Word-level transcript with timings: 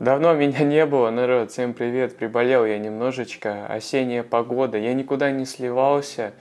Давно 0.00 0.32
меня 0.32 0.60
не 0.60 0.86
было, 0.86 1.10
народ, 1.10 1.50
всем 1.50 1.74
привет, 1.74 2.16
приболел 2.16 2.64
я 2.64 2.78
немножечко, 2.78 3.66
осенняя 3.66 4.22
погода, 4.22 4.78
я 4.78 4.94
никуда 4.94 5.32
не 5.32 5.44
сливался, 5.44 6.34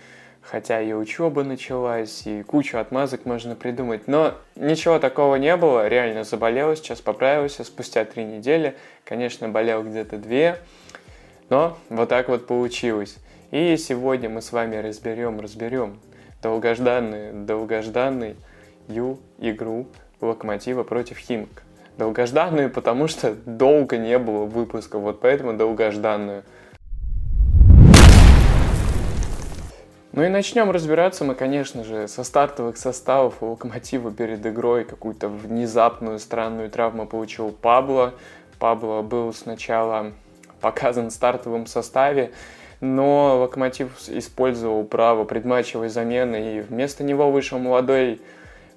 хотя 0.44 0.80
и 0.80 0.94
учеба 0.94 1.44
началась, 1.44 2.28
и 2.28 2.44
кучу 2.44 2.78
отмазок 2.78 3.26
можно 3.26 3.56
придумать, 3.56 4.08
но 4.08 4.36
ничего 4.56 5.00
такого 5.00 5.38
не 5.38 5.58
было, 5.58 5.88
реально 5.88 6.24
заболел, 6.24 6.76
сейчас 6.76 7.02
поправился 7.02 7.64
спустя 7.64 8.06
три 8.06 8.26
недели, 8.26 8.76
конечно, 9.04 9.50
болел 9.50 9.82
где-то 9.82 10.18
две, 10.18 10.60
но 11.50 11.80
вот 11.90 12.10
так 12.10 12.30
вот 12.30 12.46
получилось. 12.46 13.18
И 13.50 13.76
сегодня 13.78 14.30
мы 14.30 14.44
с 14.44 14.52
вами 14.52 14.76
разберем, 14.76 15.40
разберем 15.40 16.00
долгожданный, 16.44 17.32
долгожданный 17.34 18.36
ю 18.88 19.18
игру 19.40 19.88
Локомотива 20.22 20.84
против 20.84 21.18
Химок 21.18 21.64
долгожданную, 21.98 22.70
потому 22.70 23.08
что 23.08 23.36
долго 23.46 23.98
не 23.98 24.18
было 24.20 24.46
выпуска, 24.46 25.00
вот 25.00 25.20
поэтому 25.20 25.54
долгожданную. 25.54 26.44
Ну 30.14 30.24
и 30.24 30.30
начнем 30.30 30.72
разбираться 30.72 31.24
мы, 31.24 31.36
конечно 31.36 31.84
же, 31.84 32.08
со 32.08 32.24
стартовых 32.24 32.78
составов 32.78 33.36
у 33.42 33.52
Локомотива 33.52 34.12
перед 34.12 34.44
игрой. 34.48 34.84
Какую-то 34.84 35.30
внезапную 35.30 36.18
странную 36.18 36.72
травму 36.72 37.06
получил 37.06 37.52
Пабло. 37.52 38.16
Пабло 38.58 39.04
был 39.04 39.32
сначала 39.32 40.14
показан 40.60 41.10
в 41.10 41.14
стартовом 41.14 41.68
составе, 41.68 42.32
но 42.82 43.38
Локомотив 43.42 44.10
использовал 44.10 44.84
право 44.86 45.24
предматчевой 45.24 45.90
замены, 45.90 46.58
и 46.58 46.62
вместо 46.62 47.04
него 47.04 47.32
вышел 47.32 47.60
молодой, 47.60 48.20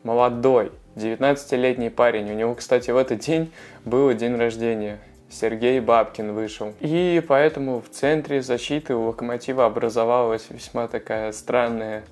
молодой 0.02 0.72
19-летний 1.00 1.90
парень. 1.90 2.30
У 2.30 2.34
него, 2.34 2.54
кстати, 2.54 2.90
в 2.90 2.96
этот 2.96 3.20
день 3.20 3.52
был 3.84 4.12
день 4.12 4.36
рождения. 4.36 4.98
Сергей 5.30 5.80
Бабкин 5.80 6.32
вышел. 6.32 6.74
И 6.80 7.22
поэтому 7.26 7.80
в 7.80 7.88
центре 7.88 8.42
защиты 8.42 8.94
у 8.94 9.06
Локомотива 9.06 9.66
образовалась 9.66 10.46
весьма 10.50 10.88
такая 10.88 11.32
странная 11.32 12.04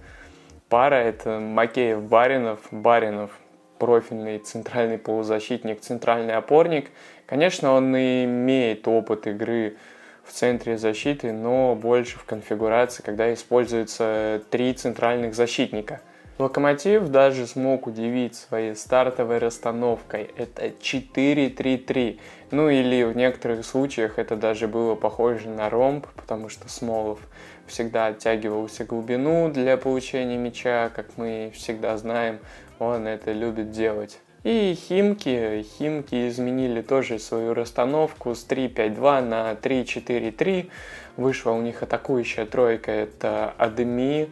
пара. 0.69 0.97
Это 0.97 1.39
Макеев-Баринов. 1.41 2.61
Баринов 2.70 3.31
профильный 3.78 4.39
центральный 4.39 4.98
полузащитник, 4.98 5.81
центральный 5.81 6.34
опорник. 6.34 6.91
Конечно, 7.27 7.72
он 7.72 7.94
имеет 7.94 8.89
опыт 8.89 9.27
игры 9.27 9.77
в 10.25 10.33
центре 10.33 10.77
защиты, 10.77 11.33
но 11.33 11.75
больше 11.75 12.19
в 12.19 12.25
конфигурации, 12.25 13.03
когда 13.03 13.33
используется 13.33 14.42
три 14.50 14.72
центральных 14.75 15.34
защитника– 15.34 16.00
Локомотив 16.39 17.08
даже 17.08 17.48
смог 17.48 17.89
удивить 17.89 18.36
своей 18.36 18.77
стартовой 18.77 19.39
расстановкой. 19.39 20.31
Это 20.36 20.69
4-3-3. 20.69 22.20
Ну 22.53 22.70
или 22.70 23.03
в 23.03 23.17
некоторых 23.17 23.67
случаях 23.67 24.20
это 24.20 24.36
даже 24.36 24.69
было 24.69 24.94
похоже 24.94 25.48
на 25.48 25.69
ромб, 25.69 26.06
потому 26.14 26.48
что 26.48 26.69
Смолов 26.69 27.19
всегда 27.66 28.06
оттягивался 28.06 28.84
глубину 28.84 29.50
для 29.50 29.77
получения 29.77 30.36
мяча, 30.36 30.91
как 30.94 31.06
мы 31.16 31.50
всегда 31.55 31.97
знаем, 31.98 32.39
он 32.78 33.09
это 33.09 33.33
любит 33.33 33.72
делать. 33.72 34.20
И 34.44 34.75
Химки, 34.75 35.66
Химки 35.77 36.28
изменили 36.28 36.83
тоже 36.83 37.19
свою 37.19 37.53
расстановку 37.53 38.36
с 38.36 38.47
3-5-2 38.47 39.20
на 39.22 39.53
3-4-3. 39.55 40.70
Вышла 41.16 41.50
у 41.50 41.61
них 41.61 41.83
атакующая 41.83 42.47
тройка, 42.47 42.92
это 42.92 43.53
Адеми, 43.59 44.31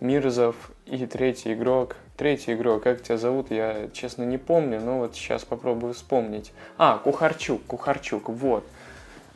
Мирзов 0.00 0.56
и 0.86 1.06
третий 1.06 1.54
игрок. 1.54 1.96
Третий 2.16 2.54
игрок, 2.54 2.84
как 2.84 3.02
тебя 3.02 3.16
зовут, 3.16 3.50
я 3.50 3.88
честно 3.92 4.22
не 4.22 4.38
помню, 4.38 4.80
но 4.80 5.00
вот 5.00 5.16
сейчас 5.16 5.44
попробую 5.44 5.94
вспомнить. 5.94 6.52
А, 6.78 6.98
Кухарчук, 6.98 7.62
Кухарчук, 7.66 8.28
вот. 8.28 8.64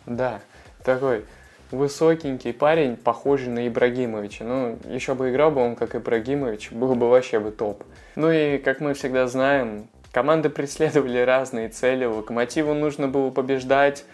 Да, 0.07 0.41
такой 0.85 1.25
высокенький 1.71 2.53
парень, 2.53 2.97
похожий 2.97 3.49
на 3.49 3.67
Ибрагимовича. 3.67 4.45
Ну, 4.45 4.79
еще 4.89 5.15
бы 5.15 5.31
играл 5.31 5.51
бы 5.51 5.61
он 5.61 5.75
как 5.75 5.97
Ибрагимович, 5.97 6.71
был 6.73 6.95
бы 6.95 7.09
вообще 7.09 7.41
бы 7.41 7.51
топ. 7.51 7.83
Ну 8.15 8.31
и, 8.31 8.59
как 8.59 8.81
мы 8.81 8.95
всегда 8.95 9.27
знаем, 9.27 9.89
команды 10.13 10.51
преследовали 10.51 11.19
разные 11.19 11.69
цели. 11.69 12.05
Локомотиву 12.05 12.75
нужно 12.75 13.09
было 13.09 13.31
побеждать, 13.31 14.05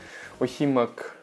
у 0.40 0.46
Химок 0.46 1.16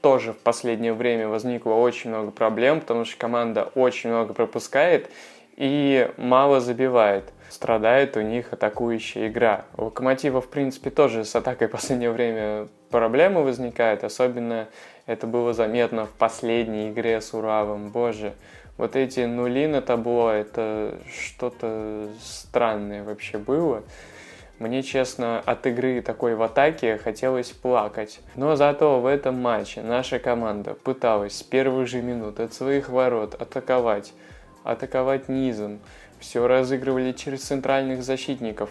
тоже 0.00 0.32
в 0.32 0.38
последнее 0.38 0.92
время 0.92 1.28
возникло 1.28 1.72
очень 1.72 2.10
много 2.10 2.30
проблем, 2.30 2.80
потому 2.80 3.04
что 3.04 3.18
команда 3.18 3.64
очень 3.74 4.10
много 4.10 4.34
пропускает 4.34 5.10
и 5.56 6.10
мало 6.16 6.60
забивает. 6.60 7.32
Страдает 7.48 8.16
у 8.16 8.20
них 8.20 8.52
атакующая 8.52 9.28
игра. 9.28 9.64
У 9.76 9.84
Локомотива, 9.84 10.40
в 10.40 10.48
принципе, 10.48 10.90
тоже 10.90 11.24
с 11.24 11.34
атакой 11.34 11.68
в 11.68 11.72
последнее 11.72 12.10
время 12.10 12.68
проблемы 12.90 13.42
возникают. 13.42 14.04
Особенно 14.04 14.68
это 15.06 15.26
было 15.26 15.52
заметно 15.52 16.06
в 16.06 16.10
последней 16.10 16.90
игре 16.90 17.20
с 17.20 17.32
Уравом. 17.32 17.90
Боже, 17.90 18.34
вот 18.76 18.96
эти 18.96 19.20
нули 19.20 19.66
на 19.66 19.80
табло, 19.80 20.30
это 20.30 20.98
что-то 21.10 22.08
странное 22.20 23.04
вообще 23.04 23.38
было. 23.38 23.82
Мне, 24.58 24.82
честно, 24.82 25.40
от 25.44 25.66
игры 25.66 26.00
такой 26.00 26.34
в 26.34 26.42
атаке 26.42 26.98
хотелось 26.98 27.50
плакать. 27.50 28.20
Но 28.36 28.56
зато 28.56 29.00
в 29.00 29.06
этом 29.06 29.40
матче 29.40 29.82
наша 29.82 30.18
команда 30.18 30.74
пыталась 30.74 31.38
с 31.38 31.42
первых 31.42 31.88
же 31.88 32.02
минут 32.02 32.40
от 32.40 32.54
своих 32.54 32.88
ворот 32.88 33.34
атаковать, 33.34 34.14
атаковать 34.66 35.28
низом. 35.28 35.80
Все 36.18 36.46
разыгрывали 36.46 37.12
через 37.12 37.42
центральных 37.42 38.02
защитников. 38.02 38.70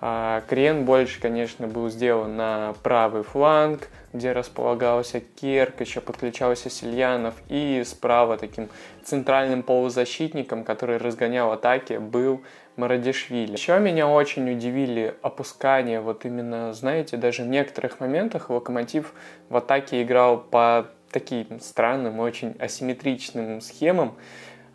А 0.00 0.42
крен 0.48 0.84
больше, 0.84 1.20
конечно, 1.20 1.66
был 1.66 1.90
сделан 1.90 2.36
на 2.36 2.74
правый 2.84 3.24
фланг, 3.24 3.88
где 4.12 4.30
располагался 4.30 5.20
Керк, 5.20 5.80
еще 5.80 6.00
подключался 6.00 6.70
Сильянов, 6.70 7.34
и 7.48 7.82
справа 7.84 8.38
таким 8.38 8.68
центральным 9.02 9.64
полузащитником, 9.64 10.62
который 10.62 10.98
разгонял 10.98 11.50
атаки, 11.50 11.94
был 11.94 12.42
Марадишвили. 12.76 13.52
Еще 13.52 13.76
меня 13.80 14.06
очень 14.06 14.48
удивили 14.52 15.16
опускания, 15.20 16.00
вот 16.00 16.24
именно, 16.24 16.72
знаете, 16.72 17.16
даже 17.16 17.42
в 17.42 17.48
некоторых 17.48 17.98
моментах 17.98 18.50
Локомотив 18.50 19.14
в 19.48 19.56
атаке 19.56 20.00
играл 20.00 20.38
по 20.38 20.86
таким 21.10 21.58
странным, 21.60 22.20
очень 22.20 22.54
асимметричным 22.60 23.60
схемам, 23.60 24.14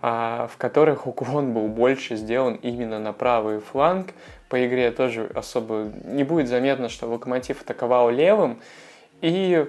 в 0.03 0.51
которых 0.57 1.07
уклон 1.07 1.53
был 1.53 1.69
больше 1.69 2.17
сделан 2.17 2.55
именно 2.55 2.99
на 2.99 3.13
правый 3.13 3.59
фланг. 3.59 4.09
По 4.49 4.67
игре 4.67 4.91
тоже 4.91 5.31
особо 5.33 5.89
не 6.03 6.25
будет 6.25 6.49
заметно, 6.49 6.89
что 6.89 7.07
Локомотив 7.07 7.61
атаковал 7.61 8.09
левым, 8.09 8.59
и 9.21 9.65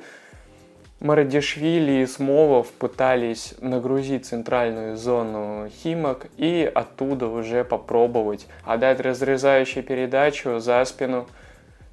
Марадишвили 0.98 2.02
и 2.02 2.06
Смолов 2.06 2.72
пытались 2.72 3.54
нагрузить 3.60 4.26
центральную 4.26 4.96
зону 4.96 5.68
Химок 5.68 6.26
и 6.36 6.68
оттуда 6.74 7.28
уже 7.28 7.62
попробовать 7.62 8.48
отдать 8.64 8.98
разрезающую 8.98 9.84
передачу 9.84 10.58
за 10.58 10.84
спину 10.84 11.28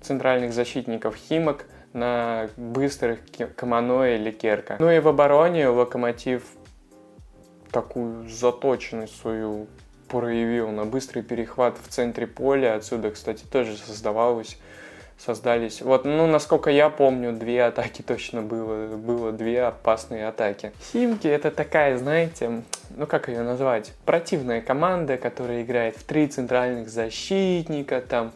центральных 0.01 0.51
защитников 0.51 1.15
Химок 1.15 1.65
на 1.93 2.49
быстрых 2.57 3.19
Камано 3.55 4.15
или 4.15 4.31
Керка. 4.31 4.77
Ну 4.79 4.89
и 4.89 4.97
в 4.97 5.07
обороне 5.07 5.67
Локомотив 5.67 6.41
такую 7.71 8.29
заточенность 8.29 9.19
свою 9.19 9.67
проявил 10.07 10.69
на 10.69 10.85
быстрый 10.85 11.23
перехват 11.23 11.77
в 11.81 11.87
центре 11.87 12.27
поля. 12.27 12.75
Отсюда, 12.75 13.11
кстати, 13.11 13.43
тоже 13.43 13.77
создавалось 13.77 14.57
создались. 15.17 15.81
Вот, 15.81 16.03
ну, 16.05 16.27
насколько 16.27 16.69
я 16.69 16.89
помню, 16.89 17.31
две 17.33 17.63
атаки 17.63 18.01
точно 18.01 18.41
было. 18.41 18.95
Было 18.95 19.31
две 19.31 19.63
опасные 19.63 20.27
атаки. 20.27 20.71
Химки 20.91 21.27
это 21.27 21.51
такая, 21.51 21.97
знаете, 21.97 22.63
ну 22.97 23.05
как 23.05 23.29
ее 23.29 23.43
назвать? 23.43 23.93
Противная 24.05 24.61
команда, 24.61 25.17
которая 25.17 25.61
играет 25.61 25.95
в 25.95 26.03
три 26.03 26.27
центральных 26.27 26.89
защитника, 26.89 28.01
там 28.01 28.31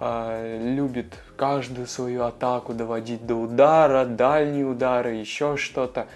э, 0.00 0.74
любит 0.76 1.12
каждую 1.36 1.86
свою 1.86 2.22
атаку 2.22 2.72
доводить 2.72 3.26
до 3.26 3.34
удара, 3.34 4.04
дальние 4.04 4.64
удары, 4.64 5.14
еще 5.14 5.56
что-то. 5.56 6.06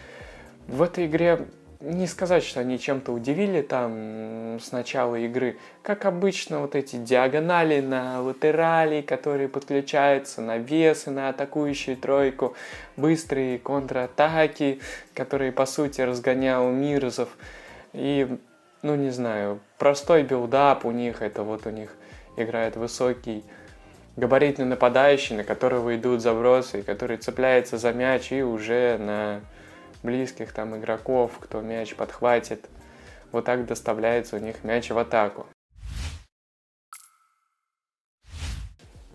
В 0.68 0.82
этой 0.82 1.06
игре 1.06 1.46
не 1.80 2.06
сказать, 2.06 2.44
что 2.44 2.60
они 2.60 2.78
чем-то 2.78 3.12
удивили 3.12 3.60
там 3.62 4.58
с 4.60 4.72
начала 4.72 5.16
игры. 5.16 5.56
Как 5.82 6.04
обычно, 6.04 6.60
вот 6.60 6.74
эти 6.74 6.96
диагонали 6.96 7.80
на 7.80 8.20
латерали, 8.20 9.02
которые 9.02 9.48
подключаются 9.48 10.40
на 10.40 10.58
вес 10.58 11.06
и 11.06 11.10
на 11.10 11.28
атакующую 11.28 11.96
тройку, 11.96 12.54
быстрые 12.96 13.58
контратаки, 13.58 14.80
которые, 15.14 15.52
по 15.52 15.66
сути, 15.66 16.00
разгонял 16.00 16.70
Мирзов. 16.70 17.28
И, 17.92 18.26
ну, 18.82 18.94
не 18.94 19.10
знаю, 19.10 19.60
простой 19.78 20.22
build-up 20.22 20.84
у 20.84 20.90
них, 20.90 21.22
это 21.22 21.42
вот 21.42 21.66
у 21.66 21.70
них 21.70 21.94
играет 22.36 22.76
высокий 22.76 23.44
габаритный 24.16 24.64
нападающий, 24.64 25.36
на 25.36 25.44
которого 25.44 25.94
идут 25.94 26.22
забросы, 26.22 26.82
который 26.82 27.18
цепляется 27.18 27.76
за 27.76 27.92
мяч 27.92 28.32
и 28.32 28.42
уже 28.42 28.96
на 28.98 29.40
близких 30.02 30.52
там 30.52 30.76
игроков, 30.76 31.32
кто 31.40 31.60
мяч 31.60 31.94
подхватит. 31.94 32.68
Вот 33.32 33.44
так 33.44 33.66
доставляется 33.66 34.36
у 34.36 34.38
них 34.38 34.64
мяч 34.64 34.90
в 34.90 34.98
атаку. 34.98 35.46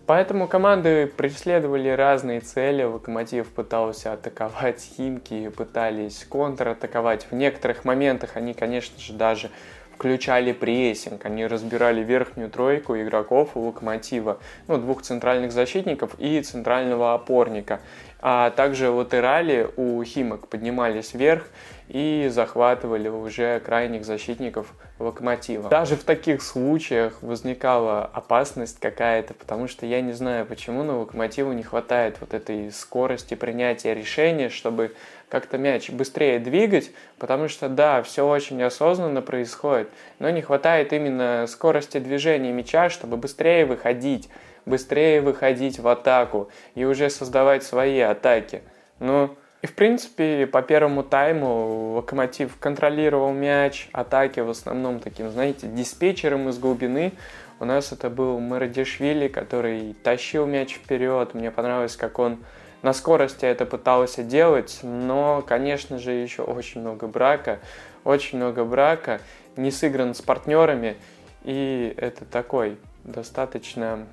Поэтому 0.06 0.48
команды 0.48 1.08
преследовали 1.08 1.88
разные 1.88 2.42
цели. 2.42 2.84
Локомотив 2.84 3.48
пытался 3.48 4.12
атаковать 4.12 4.82
Химки, 4.82 5.48
пытались 5.48 6.26
контратаковать. 6.26 7.28
В 7.32 7.34
некоторых 7.34 7.86
моментах 7.86 8.36
они, 8.36 8.54
конечно 8.54 9.00
же, 9.00 9.14
даже 9.14 9.50
включали 9.94 10.52
прессинг, 10.52 11.24
они 11.26 11.46
разбирали 11.46 12.02
верхнюю 12.04 12.50
тройку 12.50 12.98
игроков 12.98 13.52
у 13.56 13.62
Локомотива, 13.62 14.40
ну, 14.68 14.78
двух 14.78 15.04
центральных 15.04 15.52
защитников 15.52 16.16
и 16.18 16.42
центрального 16.42 17.14
опорника. 17.14 17.80
А 18.22 18.52
также 18.52 18.90
латерали 18.90 19.70
у 19.78 20.04
Химок 20.04 20.48
поднимались 20.48 21.14
вверх 21.14 21.48
и 21.88 22.30
захватывали 22.32 23.10
уже 23.10 23.60
крайних 23.60 24.06
защитников 24.06 24.74
локомотива. 25.00 25.70
Даже 25.70 25.96
в 25.96 26.04
таких 26.04 26.42
случаях 26.42 27.22
возникала 27.22 28.06
опасность 28.06 28.80
какая-то, 28.80 29.34
потому 29.34 29.68
что 29.68 29.86
я 29.86 30.02
не 30.02 30.14
знаю, 30.14 30.46
почему 30.46 30.84
на 30.84 31.00
локомотиву 31.00 31.52
не 31.52 31.64
хватает 31.64 32.18
вот 32.22 32.34
этой 32.34 32.72
скорости 32.72 33.34
принятия 33.34 33.94
решения, 33.94 34.50
чтобы 34.50 34.94
как-то 35.28 35.58
мяч 35.58 35.90
быстрее 35.90 36.40
двигать, 36.40 36.92
потому 37.18 37.48
что 37.48 37.70
да, 37.70 38.04
все 38.04 38.28
очень 38.28 38.62
осознанно 38.62 39.22
происходит, 39.22 39.90
но 40.20 40.30
не 40.30 40.42
хватает 40.42 40.94
именно 40.94 41.46
скорости 41.48 41.98
движения 41.98 42.52
мяча, 42.52 42.90
чтобы 42.90 43.18
быстрее 43.18 43.66
выходить, 43.66 44.30
быстрее 44.66 45.22
выходить 45.22 45.80
в 45.80 45.88
атаку 45.88 46.50
и 46.76 46.86
уже 46.86 47.10
создавать 47.10 47.64
свои 47.64 48.00
атаки. 48.00 48.62
Ну, 49.00 49.36
и, 49.62 49.68
в 49.68 49.76
принципе, 49.76 50.48
по 50.48 50.62
первому 50.62 51.04
тайму 51.04 51.94
Локомотив 51.96 52.58
контролировал 52.60 53.32
мяч, 53.32 53.90
атаки 53.92 54.40
в 54.40 54.50
основном 54.50 55.00
таким, 55.00 55.30
знаете, 55.30 55.68
диспетчером 55.68 56.50
из 56.50 56.58
глубины. 56.58 57.14
У 57.60 57.66
нас 57.66 57.92
это 57.92 58.10
был 58.10 58.40
Марадишвили, 58.40 59.28
который 59.28 59.96
тащил 60.04 60.48
мяч 60.48 60.76
вперед. 60.76 61.36
Мне 61.36 61.52
понравилось, 61.52 61.96
как 61.96 62.18
он 62.18 62.40
на 62.82 62.94
скорости 62.94 63.46
это 63.46 63.68
пытался 63.68 64.24
делать, 64.24 64.80
но, 64.82 65.44
конечно 65.48 66.00
же, 66.00 66.12
еще 66.12 66.42
очень 66.42 66.82
много 66.82 67.06
брака, 67.06 67.60
очень 68.04 68.40
много 68.40 68.66
брака, 68.66 69.22
не 69.56 69.70
сыгран 69.70 70.16
с 70.16 70.22
партнерами, 70.24 70.96
и 71.44 71.94
это 71.98 72.26
такой 72.26 72.78
достаточно 73.04 74.08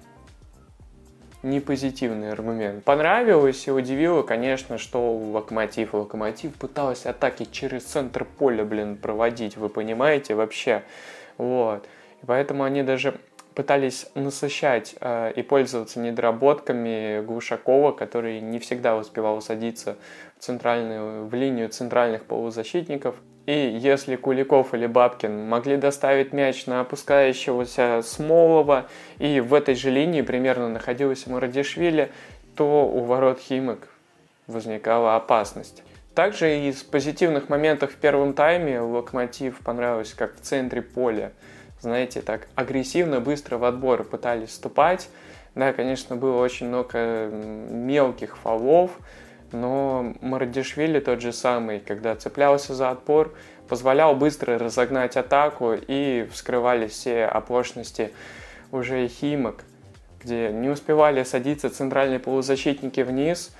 непозитивный 1.42 2.32
аргумент. 2.32 2.84
Понравилось 2.84 3.66
и 3.66 3.70
удивило, 3.70 4.22
конечно, 4.22 4.78
что 4.78 5.12
Локомотив. 5.12 5.94
Локомотив 5.94 6.54
пытался 6.54 7.10
атаки 7.10 7.46
через 7.50 7.84
центр 7.84 8.24
поля, 8.24 8.64
блин, 8.64 8.96
проводить, 8.96 9.56
вы 9.56 9.68
понимаете, 9.68 10.34
вообще. 10.34 10.82
Вот. 11.36 11.84
И 12.22 12.26
поэтому 12.26 12.64
они 12.64 12.82
даже 12.82 13.14
пытались 13.54 14.06
насыщать 14.14 14.94
э, 15.00 15.32
и 15.34 15.42
пользоваться 15.42 15.98
недоработками 15.98 17.24
Глушакова, 17.24 17.90
который 17.90 18.40
не 18.40 18.60
всегда 18.60 18.96
успевал 18.96 19.40
садиться 19.42 19.96
центральную, 20.38 21.26
в 21.26 21.34
линию 21.34 21.68
центральных 21.68 22.24
полузащитников. 22.24 23.16
И 23.46 23.52
если 23.52 24.16
Куликов 24.16 24.74
или 24.74 24.86
Бабкин 24.86 25.48
могли 25.48 25.76
доставить 25.76 26.32
мяч 26.32 26.66
на 26.66 26.80
опускающегося 26.80 28.02
Смолова, 28.04 28.86
и 29.18 29.40
в 29.40 29.54
этой 29.54 29.74
же 29.74 29.90
линии 29.90 30.22
примерно 30.22 30.68
находилась 30.68 31.26
Марадишвили, 31.26 32.10
то 32.56 32.86
у 32.86 33.04
ворот 33.04 33.40
Химок 33.40 33.88
возникала 34.46 35.16
опасность. 35.16 35.82
Также 36.14 36.58
из 36.58 36.82
позитивных 36.82 37.48
моментов 37.48 37.92
в 37.92 37.96
первом 37.96 38.34
тайме 38.34 38.80
Локомотив 38.80 39.60
понравилось, 39.60 40.12
как 40.14 40.34
в 40.34 40.40
центре 40.40 40.82
поля, 40.82 41.32
знаете, 41.80 42.22
так 42.22 42.48
агрессивно, 42.56 43.20
быстро 43.20 43.56
в 43.56 43.64
отбор 43.64 44.02
пытались 44.02 44.48
вступать. 44.48 45.08
Да, 45.54 45.72
конечно, 45.72 46.16
было 46.16 46.42
очень 46.42 46.66
много 46.66 47.28
мелких 47.28 48.36
фолов, 48.36 48.90
но 49.52 50.14
Мардишвили 50.20 51.00
тот 51.00 51.20
же 51.20 51.32
самый, 51.32 51.80
когда 51.80 52.14
цеплялся 52.16 52.74
за 52.74 52.90
отпор, 52.90 53.34
позволял 53.68 54.14
быстро 54.14 54.58
разогнать 54.58 55.16
атаку 55.16 55.74
и 55.74 56.26
вскрывали 56.32 56.86
все 56.88 57.24
оплошности 57.24 58.12
уже 58.72 59.06
Химок, 59.08 59.62
где 60.22 60.50
не 60.50 60.68
успевали 60.68 61.22
садиться 61.22 61.70
центральные 61.70 62.18
полузащитники 62.18 63.00
вниз, 63.00 63.52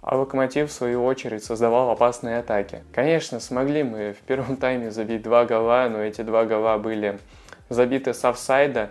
а 0.00 0.16
Локомотив, 0.16 0.68
в 0.68 0.72
свою 0.72 1.02
очередь, 1.04 1.44
создавал 1.44 1.90
опасные 1.90 2.38
атаки. 2.38 2.82
Конечно, 2.92 3.40
смогли 3.40 3.82
мы 3.82 4.12
в 4.12 4.18
первом 4.26 4.56
тайме 4.58 4.90
забить 4.90 5.22
два 5.22 5.46
гола, 5.46 5.88
но 5.90 6.02
эти 6.02 6.20
два 6.20 6.44
гола 6.44 6.76
были 6.76 7.18
забиты 7.70 8.12
с 8.12 8.22
офсайда. 8.22 8.90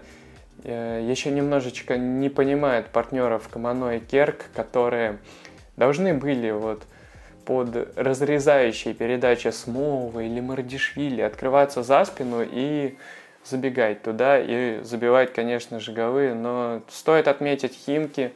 Э, 0.63 1.06
Еще 1.07 1.30
немножечко 1.30 1.97
не 1.97 2.30
понимают 2.30 2.88
партнеров 2.88 3.47
Камано 3.47 3.97
и 3.97 4.00
Керк, 4.00 4.45
которые 4.56 5.19
должны 5.78 6.14
были 6.14 6.52
вот 6.52 6.84
под 7.46 7.98
разрезающей 7.98 8.94
передачи 8.94 9.50
Смолова 9.50 10.22
или 10.22 10.40
Мардишвили 10.40 11.22
открываться 11.22 11.84
за 11.84 12.06
спину 12.06 12.46
и 12.50 12.96
забегать 13.46 14.02
туда 14.02 14.40
и 14.40 14.81
забивать, 14.84 15.34
конечно 15.34 15.80
же, 15.80 15.92
голы. 15.92 16.34
Но 16.34 16.81
стоит 16.90 17.28
отметить 17.28 17.78
Химки, 17.86 18.31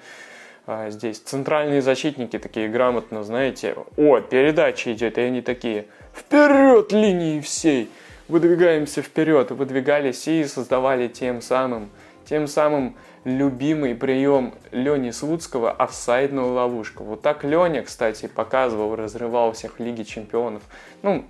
а, 0.65 0.89
здесь 0.89 1.19
центральные 1.19 1.81
защитники 1.81 2.37
такие 2.37 2.67
грамотно, 2.67 3.23
знаете, 3.23 3.75
о, 3.95 4.19
передача 4.19 4.91
идет, 4.91 5.17
и 5.17 5.21
они 5.21 5.41
такие, 5.41 5.85
вперед 6.13 6.91
линии 6.91 7.39
всей, 7.39 7.89
выдвигаемся 8.27 9.01
вперед, 9.01 9.51
выдвигались 9.51 10.27
и 10.27 10.43
создавали 10.43 11.07
тем 11.07 11.41
самым, 11.41 11.89
тем 12.27 12.47
самым 12.47 12.97
любимый 13.23 13.95
прием 13.95 14.53
Лени 14.71 15.11
Слуцкого– 15.11 15.71
офсайдную 15.79 16.51
ловушку. 16.51 17.03
Вот 17.03 17.21
так 17.21 17.43
Леня, 17.43 17.83
кстати, 17.83 18.27
показывал, 18.27 18.95
разрывал 18.95 19.53
всех 19.53 19.79
в 19.79 19.83
Лиге 19.83 20.03
Чемпионов. 20.03 20.61
Ну, 21.03 21.25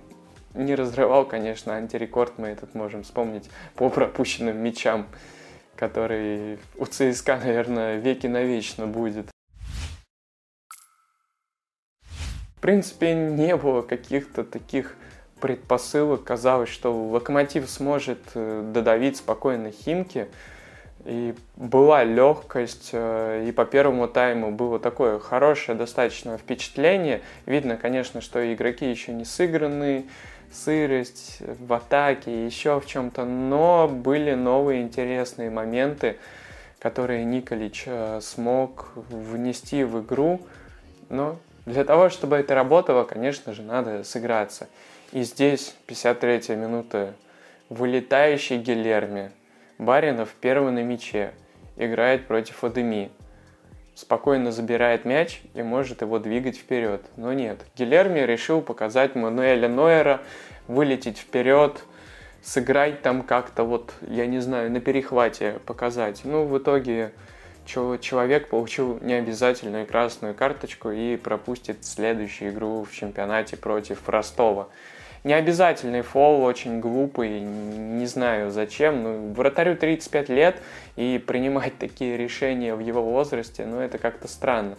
не 0.54 0.74
разрывал, 0.74 1.24
конечно, 1.24 1.74
антирекорд 1.74 2.38
мы 2.38 2.48
этот 2.48 2.74
можем 2.74 3.04
вспомнить 3.04 3.48
по 3.76 3.90
пропущенным 3.90 4.56
мячам, 4.58 5.06
который 5.76 6.58
у 6.76 6.86
ЦСКА, 6.86 7.36
наверное, 7.44 7.98
веки 7.98 8.26
навечно 8.26 8.88
будет. 8.88 9.30
В 12.56 12.60
принципе, 12.60 13.14
не 13.14 13.56
было 13.56 13.82
каких-то 13.82 14.42
таких 14.42 14.96
предпосылок. 15.40 16.24
Казалось, 16.24 16.68
что 16.70 16.92
Локомотив 16.92 17.70
сможет 17.70 18.18
э, 18.34 18.68
додавить 18.74 19.18
спокойно 19.18 19.70
Химки. 19.70 20.26
И 21.08 21.34
была 21.56 22.04
легкость, 22.04 22.90
э, 22.92 23.46
и 23.48 23.52
по 23.52 23.64
первому 23.64 24.08
тайму 24.08 24.50
было 24.50 24.78
такое 24.78 25.18
хорошее 25.18 25.76
достаточно 25.76 26.36
впечатление. 26.36 27.22
Видно, 27.46 27.78
конечно, 27.78 28.20
что 28.20 28.52
игроки 28.52 28.90
еще 28.90 29.14
не 29.14 29.24
сыграны, 29.24 30.04
сырость 30.52 31.38
в 31.40 31.72
атаке, 31.72 32.44
еще 32.44 32.78
в 32.78 32.84
чем-то, 32.84 33.24
но 33.24 33.88
были 33.88 34.34
новые 34.34 34.82
интересные 34.82 35.48
моменты, 35.48 36.18
которые 36.78 37.24
Николич 37.24 37.84
э, 37.86 38.20
смог 38.20 38.90
внести 39.08 39.84
в 39.84 40.02
игру. 40.02 40.42
Но 41.08 41.38
для 41.64 41.84
того, 41.84 42.10
чтобы 42.10 42.36
это 42.36 42.54
работало, 42.54 43.04
конечно 43.04 43.54
же, 43.54 43.62
надо 43.62 44.04
сыграться. 44.04 44.68
И 45.12 45.22
здесь 45.22 45.74
53-я 45.86 46.54
минута. 46.54 47.14
Вылетающий 47.70 48.58
Гилерми 48.58 49.30
Баринов 49.78 50.34
первый 50.40 50.72
на 50.72 50.82
мяче, 50.82 51.32
играет 51.76 52.26
против 52.26 52.64
Адеми. 52.64 53.10
Спокойно 53.94 54.52
забирает 54.52 55.04
мяч 55.04 55.40
и 55.54 55.62
может 55.62 56.02
его 56.02 56.18
двигать 56.18 56.56
вперед. 56.56 57.02
Но 57.16 57.32
нет, 57.32 57.64
Гилерми 57.76 58.20
решил 58.20 58.60
показать 58.60 59.14
Мануэля 59.14 59.68
Нойера, 59.68 60.20
вылететь 60.66 61.18
вперед, 61.18 61.82
сыграть 62.42 63.02
там 63.02 63.22
как-то 63.22 63.64
вот, 63.64 63.92
я 64.02 64.26
не 64.26 64.40
знаю, 64.40 64.70
на 64.70 64.80
перехвате 64.80 65.60
показать. 65.66 66.22
Ну, 66.24 66.44
в 66.44 66.58
итоге 66.58 67.12
человек 67.64 68.48
получил 68.48 68.98
необязательную 69.00 69.86
красную 69.86 70.34
карточку 70.34 70.90
и 70.90 71.16
пропустит 71.16 71.84
следующую 71.84 72.52
игру 72.52 72.84
в 72.84 72.92
чемпионате 72.92 73.56
против 73.56 74.08
Ростова. 74.08 74.68
Необязательный 75.24 76.02
фол, 76.02 76.42
очень 76.42 76.80
глупый, 76.80 77.40
не 77.40 78.06
знаю 78.06 78.50
зачем. 78.50 79.02
Ну, 79.02 79.32
вратарю 79.32 79.76
35 79.76 80.28
лет, 80.28 80.62
и 80.96 81.22
принимать 81.24 81.76
такие 81.78 82.16
решения 82.16 82.74
в 82.74 82.80
его 82.80 83.02
возрасте, 83.02 83.66
ну, 83.66 83.80
это 83.80 83.98
как-то 83.98 84.28
странно. 84.28 84.76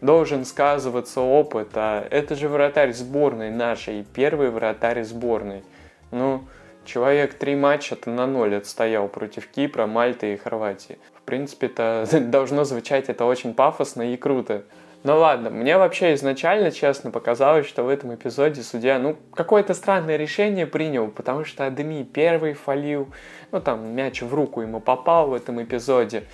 Должен 0.00 0.44
сказываться 0.44 1.20
опыт, 1.20 1.70
а 1.74 2.06
это 2.08 2.36
же 2.36 2.48
вратарь 2.48 2.92
сборной 2.92 3.50
нашей, 3.50 4.04
первый 4.14 4.50
вратарь 4.50 5.02
сборной. 5.02 5.64
Ну, 6.12 6.44
человек 6.84 7.34
три 7.34 7.56
матча-то 7.56 8.10
на 8.10 8.26
ноль 8.26 8.56
отстоял 8.56 9.08
против 9.08 9.48
Кипра, 9.48 9.86
Мальты 9.86 10.34
и 10.34 10.36
Хорватии. 10.36 10.98
В 11.14 11.22
принципе, 11.22 11.66
это 11.66 12.06
должно 12.20 12.64
звучать 12.64 13.08
это 13.08 13.24
очень 13.24 13.54
пафосно 13.54 14.12
и 14.12 14.16
круто. 14.16 14.64
Ну 15.08 15.16
ладно, 15.16 15.48
мне 15.48 15.78
вообще 15.78 16.12
изначально, 16.12 16.70
честно, 16.70 17.10
показалось, 17.10 17.66
что 17.66 17.82
в 17.82 17.88
этом 17.88 18.14
эпизоде 18.14 18.62
судья, 18.62 18.98
ну, 18.98 19.16
какое-то 19.32 19.72
странное 19.72 20.18
решение 20.18 20.66
принял, 20.66 21.08
потому 21.08 21.46
что 21.46 21.64
Адеми 21.64 22.02
первый 22.02 22.52
фалил, 22.52 23.08
ну, 23.50 23.58
там, 23.58 23.88
мяч 23.94 24.20
в 24.20 24.34
руку 24.34 24.60
ему 24.60 24.82
попал 24.82 25.30
в 25.30 25.32
этом 25.32 25.62
эпизоде. 25.62 26.24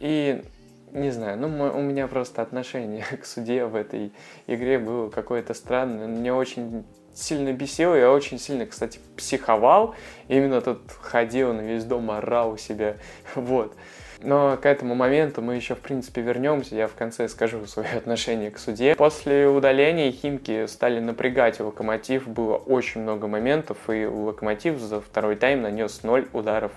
И 0.00 0.42
не 0.90 1.10
знаю, 1.10 1.38
ну 1.38 1.46
у 1.72 1.80
меня 1.80 2.08
просто 2.08 2.42
отношение 2.42 3.04
к 3.22 3.24
суде 3.24 3.64
в 3.64 3.76
этой 3.76 4.12
игре 4.48 4.80
было 4.80 5.08
какое-то 5.08 5.54
странное. 5.54 6.08
Мне 6.08 6.34
очень 6.34 6.84
сильно 7.14 7.52
бесило, 7.52 7.94
я 7.94 8.10
очень 8.10 8.40
сильно, 8.40 8.66
кстати, 8.66 8.98
психовал. 9.16 9.94
Именно 10.26 10.62
тут 10.62 10.80
ходил 11.00 11.52
на 11.52 11.60
весь 11.60 11.84
дом, 11.84 12.10
орал 12.10 12.54
у 12.54 12.56
себя, 12.56 12.96
вот. 13.36 13.76
Но 14.22 14.56
к 14.56 14.66
этому 14.66 14.94
моменту 14.94 15.42
мы 15.42 15.56
еще, 15.56 15.74
в 15.74 15.80
принципе, 15.80 16.22
вернемся. 16.22 16.74
Я 16.74 16.88
в 16.88 16.94
конце 16.94 17.28
скажу 17.28 17.66
свое 17.66 17.90
отношение 17.90 18.50
к 18.50 18.58
суде. 18.58 18.94
После 18.94 19.46
удаления 19.46 20.10
Химки 20.10 20.66
стали 20.66 21.00
напрягать 21.00 21.60
Локомотив. 21.60 22.26
Было 22.28 22.56
очень 22.56 23.02
много 23.02 23.26
моментов, 23.26 23.78
и 23.88 24.06
Локомотив 24.06 24.78
за 24.78 25.00
второй 25.00 25.36
тайм 25.36 25.62
нанес 25.62 26.02
0 26.02 26.28
ударов 26.32 26.72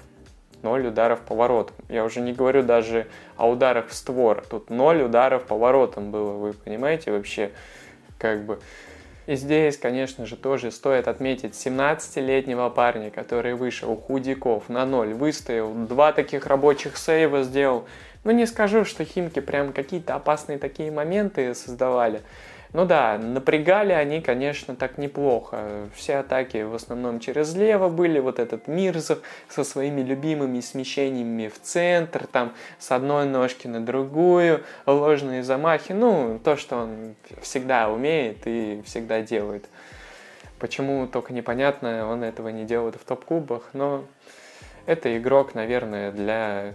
0 0.62 0.88
ударов 0.88 1.22
по 1.22 1.36
воротам. 1.36 1.76
Я 1.88 2.04
уже 2.04 2.20
не 2.20 2.34
говорю 2.34 2.64
даже 2.64 3.08
о 3.38 3.50
ударах 3.50 3.88
в 3.88 3.94
створ. 3.94 4.44
Тут 4.50 4.70
0 4.70 5.04
ударов 5.04 5.44
по 5.44 5.58
воротам 5.58 6.12
было, 6.12 6.32
вы 6.34 6.54
понимаете 6.54 7.12
вообще? 7.12 7.52
Как 8.18 8.44
бы 8.44 8.60
и 9.30 9.36
здесь, 9.36 9.78
конечно 9.78 10.26
же, 10.26 10.36
тоже 10.36 10.72
стоит 10.72 11.08
отметить 11.08 11.54
17-летнего 11.54 12.68
парня, 12.72 13.12
который 13.12 13.54
вышел 13.54 13.96
худяков 13.96 14.70
на 14.70 14.88
ноль, 14.88 15.14
выстоял, 15.14 15.72
два 15.72 16.12
таких 16.14 16.48
рабочих 16.48 16.98
сейва 16.98 17.44
сделал. 17.44 17.86
Ну, 18.24 18.32
не 18.32 18.48
скажу, 18.48 18.86
что 18.86 19.06
Химки 19.06 19.40
прям 19.40 19.72
какие-то 19.72 20.16
опасные 20.16 20.58
такие 20.58 20.90
моменты 20.90 21.54
создавали, 21.54 22.24
ну 22.72 22.86
да, 22.86 23.18
напрягали 23.18 23.94
они, 23.94 24.22
конечно, 24.22 24.76
так 24.76 25.00
неплохо. 25.00 25.90
Все 25.96 26.18
атаки 26.18 26.62
в 26.62 26.76
основном 26.76 27.20
через 27.20 27.56
лево 27.56 27.90
были. 27.90 28.20
Вот 28.20 28.38
этот 28.38 28.68
Мирзов 28.68 29.20
со 29.48 29.64
своими 29.64 30.02
любимыми 30.02 30.60
смещениями 30.60 31.48
в 31.48 31.60
центр, 31.60 32.28
там 32.28 32.54
с 32.78 32.92
одной 32.92 33.26
ножки 33.26 33.66
на 33.66 33.84
другую, 33.84 34.64
ложные 34.86 35.42
замахи. 35.42 35.94
Ну, 35.94 36.40
то, 36.44 36.58
что 36.58 36.78
он 36.78 37.16
всегда 37.42 37.90
умеет 37.90 38.46
и 38.46 38.84
всегда 38.86 39.22
делает. 39.22 39.68
Почему, 40.60 41.08
только 41.08 41.34
непонятно, 41.34 42.08
он 42.08 42.24
этого 42.24 42.50
не 42.50 42.66
делает 42.66 42.96
в 42.96 43.04
топ-клубах, 43.06 43.70
но 43.74 44.04
это 44.86 45.18
игрок, 45.18 45.56
наверное, 45.56 46.12
для 46.12 46.74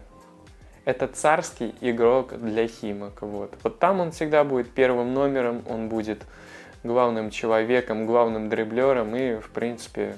это 0.84 1.06
царский 1.08 1.74
игрок 1.80 2.38
для 2.38 2.66
Химок. 2.66 3.22
Вот. 3.22 3.54
вот 3.62 3.78
там 3.78 4.00
он 4.00 4.12
всегда 4.12 4.44
будет 4.44 4.70
первым 4.70 5.14
номером, 5.14 5.62
он 5.68 5.88
будет 5.88 6.22
главным 6.82 7.30
человеком, 7.30 8.06
главным 8.06 8.48
дриблером 8.48 9.16
и, 9.16 9.36
в 9.36 9.48
принципе, 9.50 10.16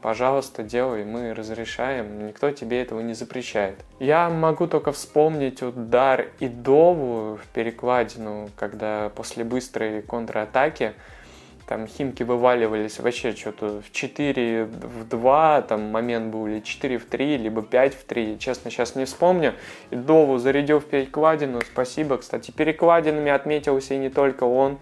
пожалуйста, 0.00 0.62
делай, 0.62 1.04
мы 1.04 1.34
разрешаем, 1.34 2.28
никто 2.28 2.52
тебе 2.52 2.80
этого 2.80 3.00
не 3.00 3.14
запрещает. 3.14 3.74
Я 3.98 4.30
могу 4.30 4.68
только 4.68 4.92
вспомнить 4.92 5.62
удар 5.62 6.28
Идову 6.38 7.36
в 7.36 7.46
перекладину, 7.52 8.50
когда 8.56 9.10
после 9.16 9.42
быстрой 9.42 10.02
контратаки 10.02 10.92
там 11.66 11.88
Химки 11.88 12.22
вываливались 12.22 13.00
вообще 13.00 13.34
что-то 13.34 13.82
в 13.82 13.90
4 13.90 14.64
в 14.64 15.08
2, 15.08 15.62
там 15.62 15.82
момент 15.90 16.32
был 16.32 16.46
или 16.46 16.60
4 16.60 16.98
в 16.98 17.06
3, 17.06 17.38
либо 17.38 17.62
5 17.62 17.94
в 17.94 18.04
3, 18.04 18.38
честно, 18.38 18.70
сейчас 18.70 18.94
не 18.94 19.04
вспомню. 19.04 19.54
И 19.90 19.96
Дову 19.96 20.38
зарядил 20.38 20.78
в 20.78 20.84
перекладину, 20.84 21.60
спасибо. 21.62 22.18
Кстати, 22.18 22.52
перекладинами 22.52 23.32
отметился 23.32 23.94
и 23.94 23.98
не 23.98 24.10
только 24.10 24.44
он, 24.44 24.78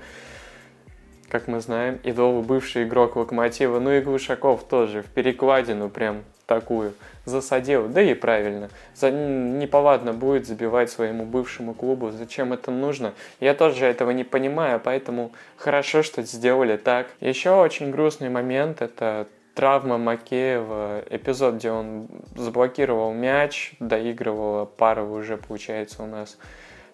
как 1.34 1.48
мы 1.48 1.58
знаем, 1.58 1.98
и 2.04 2.12
бывший 2.12 2.84
игрок 2.84 3.16
Локомотива, 3.16 3.80
ну 3.80 3.90
и 3.90 4.00
Глушаков 4.00 4.62
тоже 4.62 5.02
в 5.02 5.06
перекладину 5.06 5.88
прям 5.88 6.22
такую 6.46 6.94
засадил. 7.24 7.88
Да 7.88 8.00
и 8.00 8.14
правильно. 8.14 8.70
За, 8.94 9.10
неповадно 9.10 10.12
будет 10.12 10.46
забивать 10.46 10.92
своему 10.92 11.26
бывшему 11.26 11.74
клубу. 11.74 12.12
Зачем 12.12 12.52
это 12.52 12.70
нужно? 12.70 13.14
Я 13.40 13.54
тоже 13.54 13.84
этого 13.84 14.12
не 14.12 14.22
понимаю, 14.22 14.78
поэтому 14.78 15.32
хорошо, 15.56 16.04
что 16.04 16.22
сделали 16.22 16.76
так. 16.76 17.08
Еще 17.18 17.50
очень 17.50 17.90
грустный 17.90 18.28
момент– 18.28 18.80
это 18.80 19.26
травма 19.54 19.98
Макеева, 19.98 21.02
эпизод, 21.10 21.56
где 21.56 21.72
он 21.72 22.06
заблокировал 22.36 23.12
мяч, 23.12 23.74
доигрывала 23.80 24.66
пара 24.66 25.02
уже, 25.02 25.36
получается, 25.36 26.04
у 26.04 26.06
нас 26.06 26.38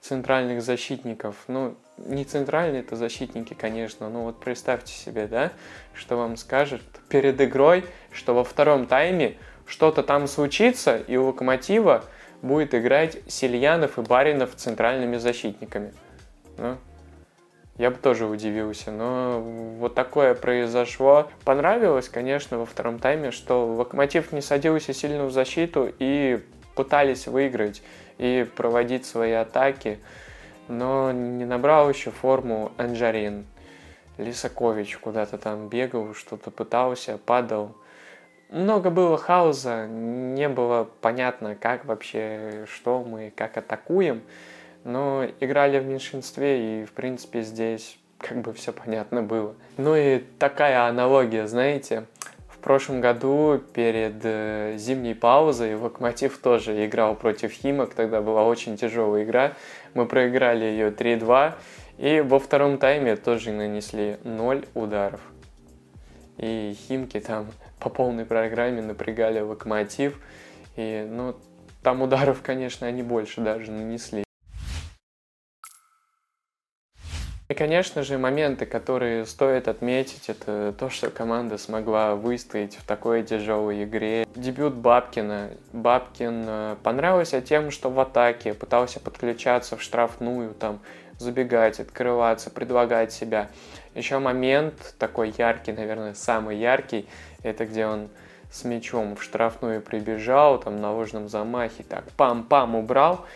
центральных 0.00 0.62
защитников. 0.62 1.36
Ну, 1.46 1.74
не 2.06 2.24
центральные 2.24 2.80
это 2.80 2.96
защитники, 2.96 3.54
конечно, 3.54 4.08
но 4.08 4.24
вот 4.24 4.40
представьте 4.40 4.92
себе, 4.92 5.26
да, 5.26 5.52
что 5.94 6.16
вам 6.16 6.36
скажет 6.36 6.82
перед 7.08 7.40
игрой, 7.40 7.84
что 8.12 8.34
во 8.34 8.44
втором 8.44 8.86
тайме 8.86 9.36
что-то 9.66 10.02
там 10.02 10.26
случится, 10.26 10.96
и 10.96 11.16
у 11.16 11.26
Локомотива 11.26 12.04
будет 12.42 12.74
играть 12.74 13.18
Сильянов 13.28 13.98
и 13.98 14.02
Баринов 14.02 14.54
центральными 14.56 15.16
защитниками. 15.16 15.92
Ну, 16.58 16.76
я 17.76 17.90
бы 17.90 17.96
тоже 17.96 18.26
удивился, 18.26 18.90
но 18.90 19.40
вот 19.40 19.94
такое 19.94 20.34
произошло. 20.34 21.30
Понравилось, 21.44 22.08
конечно, 22.08 22.58
во 22.58 22.66
втором 22.66 22.98
тайме, 22.98 23.30
что 23.30 23.66
Локомотив 23.66 24.32
не 24.32 24.42
садился 24.42 24.92
сильно 24.92 25.24
в 25.24 25.32
защиту 25.32 25.90
и 25.98 26.40
пытались 26.74 27.26
выиграть 27.26 27.82
и 28.18 28.46
проводить 28.56 29.06
свои 29.06 29.32
атаки, 29.32 29.98
но 30.70 31.12
не 31.12 31.44
набрал 31.44 31.90
еще 31.90 32.10
форму 32.10 32.72
Анжарин. 32.78 33.46
Лисакович 34.16 34.96
куда-то 34.98 35.36
там 35.36 35.68
бегал, 35.68 36.14
что-то 36.14 36.50
пытался, 36.50 37.18
падал 37.18 37.74
много 38.50 38.90
было 38.90 39.16
хаоса, 39.16 39.86
не 39.86 40.48
было 40.48 40.88
понятно, 41.00 41.54
как 41.54 41.84
вообще, 41.84 42.66
что 42.72 43.02
мы, 43.02 43.32
как 43.34 43.56
атакуем, 43.56 44.22
но 44.84 45.24
играли 45.40 45.78
в 45.78 45.86
меньшинстве, 45.86 46.82
и, 46.82 46.84
в 46.84 46.92
принципе, 46.92 47.42
здесь 47.42 47.98
как 48.18 48.38
бы 48.38 48.52
все 48.52 48.72
понятно 48.72 49.22
было. 49.22 49.54
Ну 49.76 49.94
и 49.96 50.18
такая 50.38 50.86
аналогия, 50.88 51.46
знаете, 51.46 52.06
в 52.48 52.58
прошлом 52.58 53.00
году 53.00 53.60
перед 53.72 54.16
э, 54.22 54.74
зимней 54.76 55.14
паузой 55.14 55.74
Локомотив 55.76 56.36
тоже 56.38 56.84
играл 56.84 57.14
против 57.14 57.52
Химок, 57.52 57.94
тогда 57.94 58.20
была 58.20 58.44
очень 58.44 58.76
тяжелая 58.76 59.24
игра, 59.24 59.52
мы 59.94 60.06
проиграли 60.06 60.64
ее 60.64 60.90
3-2, 60.90 61.54
и 61.98 62.20
во 62.20 62.38
втором 62.38 62.78
тайме 62.78 63.16
тоже 63.16 63.52
нанесли 63.52 64.18
0 64.24 64.66
ударов. 64.74 65.20
И 66.38 66.74
Химки 66.74 67.20
там 67.20 67.48
по 67.78 67.90
полной 67.90 68.24
программе 68.24 68.80
напрягали 68.80 69.40
локомотив. 69.40 70.18
И, 70.76 71.06
ну, 71.08 71.36
там 71.82 72.02
ударов, 72.02 72.40
конечно, 72.42 72.86
они 72.86 73.02
больше 73.02 73.40
даже 73.40 73.70
нанесли. 73.70 74.24
И, 77.50 77.54
конечно 77.54 78.04
же, 78.04 78.16
моменты, 78.16 78.64
которые 78.64 79.26
стоит 79.26 79.66
отметить, 79.66 80.28
это 80.28 80.72
то, 80.78 80.88
что 80.88 81.10
команда 81.10 81.58
смогла 81.58 82.14
выстоять 82.14 82.76
в 82.76 82.86
такой 82.86 83.24
тяжелой 83.24 83.82
игре. 83.82 84.24
Дебют 84.36 84.74
Бабкина. 84.74 85.50
Бабкин 85.72 86.44
э, 86.46 86.76
понравился 86.84 87.40
тем, 87.40 87.72
что 87.72 87.90
в 87.90 87.98
атаке 87.98 88.54
пытался 88.54 89.00
подключаться 89.00 89.76
в 89.76 89.82
штрафную, 89.82 90.54
там, 90.54 90.78
забегать, 91.18 91.80
открываться, 91.80 92.50
предлагать 92.50 93.12
себя. 93.12 93.48
Еще 93.96 94.20
момент 94.20 94.94
такой 95.00 95.34
яркий, 95.36 95.72
наверное, 95.72 96.14
самый 96.14 96.56
яркий, 96.56 97.08
это 97.42 97.66
где 97.66 97.84
он 97.84 98.10
с 98.52 98.62
мячом 98.62 99.16
в 99.16 99.24
штрафную 99.24 99.80
прибежал, 99.80 100.60
там 100.60 100.80
на 100.80 100.92
ложном 100.92 101.28
замахе, 101.28 101.82
так 101.82 102.04
пам-пам 102.16 102.76
убрал 102.76 103.26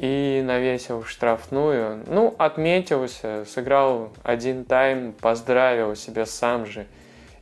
и 0.00 0.40
навесил 0.42 1.04
штрафную. 1.04 2.02
Ну, 2.06 2.34
отметился, 2.38 3.44
сыграл 3.46 4.10
один 4.22 4.64
тайм, 4.64 5.12
поздравил 5.12 5.94
себя 5.94 6.24
сам 6.24 6.64
же 6.64 6.86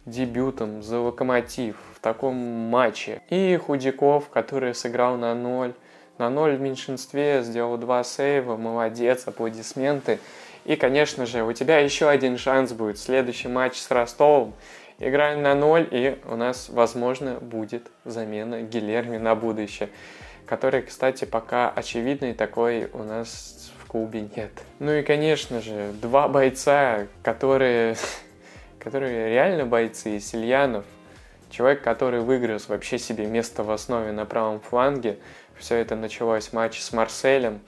дебютом 0.07 0.83
за 0.83 0.99
Локомотив 0.99 1.77
в 1.95 2.00
таком 2.00 2.35
матче. 2.35 3.23
И 3.31 3.57
Худяков, 3.65 4.29
который 4.31 4.75
сыграл 4.75 5.17
на 5.17 5.37
ноль, 5.37 5.73
на 6.19 6.31
ноль 6.31 6.57
в 6.57 6.61
меньшинстве, 6.61 7.43
сделал 7.45 7.77
два 7.77 8.03
сейва, 8.03 8.57
молодец, 8.57 9.29
аплодисменты. 9.29 10.19
И, 10.65 10.75
конечно 10.75 11.27
же, 11.27 11.45
у 11.45 11.53
тебя 11.53 11.79
еще 11.79 12.09
один 12.09 12.38
шанс 12.38 12.73
будет. 12.73 12.99
Следующий 12.99 13.47
матч 13.47 13.77
с 13.77 13.88
Ростовом. 13.88 14.53
Играем 14.99 15.43
на 15.43 15.55
ноль, 15.55 15.87
и 15.93 16.19
у 16.25 16.35
нас, 16.35 16.69
возможно, 16.69 17.35
будет 17.35 17.88
замена 18.05 18.62
Гилерми 18.62 19.17
на 19.17 19.37
будущее. 19.37 19.91
Который, 20.49 20.81
кстати, 20.83 21.26
пока 21.26 21.69
очевидный 21.69 22.33
такой 22.33 22.88
у 22.95 23.02
нас 23.02 23.71
в 23.78 23.87
клубе 23.87 24.28
нет. 24.35 24.50
Ну 24.78 24.93
и, 24.93 25.02
конечно 25.02 25.61
же, 25.61 25.93
два 26.00 26.26
бойца, 26.26 27.07
которые, 27.23 27.97
которые 28.78 29.28
реально 29.28 29.67
бойцы. 29.67 30.19
Сильянов, 30.21 30.87
человек, 31.50 31.83
который 31.83 32.21
выигрыз 32.21 32.69
вообще 32.69 32.99
себе 32.99 33.26
место 33.26 33.62
в 33.62 33.71
основе 33.71 34.11
на 34.12 34.25
правом 34.25 34.61
фланге. 34.61 35.19
Все 35.59 35.76
это 35.76 35.97
началось 35.97 36.49
в 36.49 36.52
матче 36.55 36.81
с 36.81 36.93
Марселем, 36.95 37.61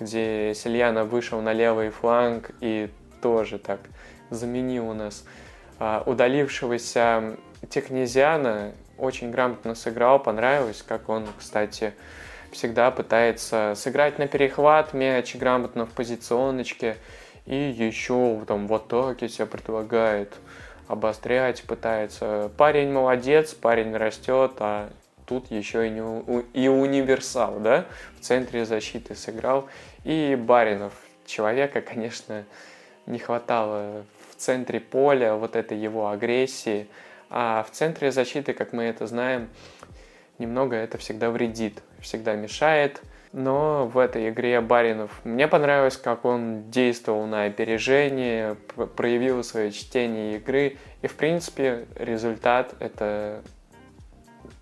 где 0.00 0.52
Сильяна 0.54 1.04
вышел 1.04 1.40
на 1.40 1.52
левый 1.52 1.90
фланг 1.90 2.50
и 2.60 2.90
тоже 3.22 3.58
так 3.58 3.80
заменил 4.30 4.88
у 4.88 4.94
нас 4.94 5.24
а, 5.78 6.02
удалившегося 6.06 7.36
Технезиана 7.68 8.72
очень 8.98 9.30
грамотно 9.30 9.74
сыграл, 9.74 10.18
понравилось, 10.18 10.84
как 10.86 11.08
он, 11.08 11.26
кстати, 11.38 11.94
всегда 12.52 12.90
пытается 12.90 13.74
сыграть 13.76 14.18
на 14.18 14.26
перехват 14.26 14.94
мяч 14.94 15.34
грамотно 15.36 15.86
в 15.86 15.90
позиционочке 15.90 16.96
и 17.44 17.54
еще 17.56 18.42
там 18.46 18.66
в 18.66 18.74
атаке 18.74 19.28
себя 19.28 19.46
предлагает 19.46 20.34
обострять 20.88 21.62
пытается. 21.64 22.50
Парень 22.56 22.92
молодец, 22.92 23.54
парень 23.54 23.96
растет, 23.96 24.52
а 24.58 24.90
тут 25.26 25.50
еще 25.50 25.86
и, 25.86 25.90
не, 25.90 26.42
и 26.52 26.68
универсал, 26.68 27.58
да, 27.58 27.86
в 28.18 28.22
центре 28.22 28.64
защиты 28.64 29.14
сыграл. 29.14 29.68
И 30.04 30.36
Баринов, 30.40 30.92
человека, 31.26 31.80
конечно, 31.80 32.44
не 33.06 33.18
хватало 33.18 34.04
в 34.30 34.36
центре 34.36 34.80
поля 34.80 35.34
вот 35.34 35.56
этой 35.56 35.78
его 35.78 36.08
агрессии, 36.08 36.86
а 37.30 37.64
в 37.64 37.70
центре 37.70 38.12
защиты, 38.12 38.52
как 38.52 38.72
мы 38.72 38.84
это 38.84 39.06
знаем, 39.06 39.48
немного 40.38 40.76
это 40.76 40.98
всегда 40.98 41.30
вредит, 41.30 41.82
всегда 42.00 42.34
мешает. 42.34 43.02
Но 43.32 43.86
в 43.86 43.98
этой 43.98 44.30
игре 44.30 44.60
Баринов 44.60 45.10
мне 45.24 45.46
понравилось, 45.46 45.96
как 45.96 46.24
он 46.24 46.70
действовал 46.70 47.26
на 47.26 47.44
опережение, 47.44 48.56
проявил 48.96 49.44
свое 49.44 49.72
чтение 49.72 50.36
игры. 50.36 50.78
И, 51.02 51.06
в 51.06 51.14
принципе, 51.16 51.86
результат— 51.96 52.74
это 52.80 53.42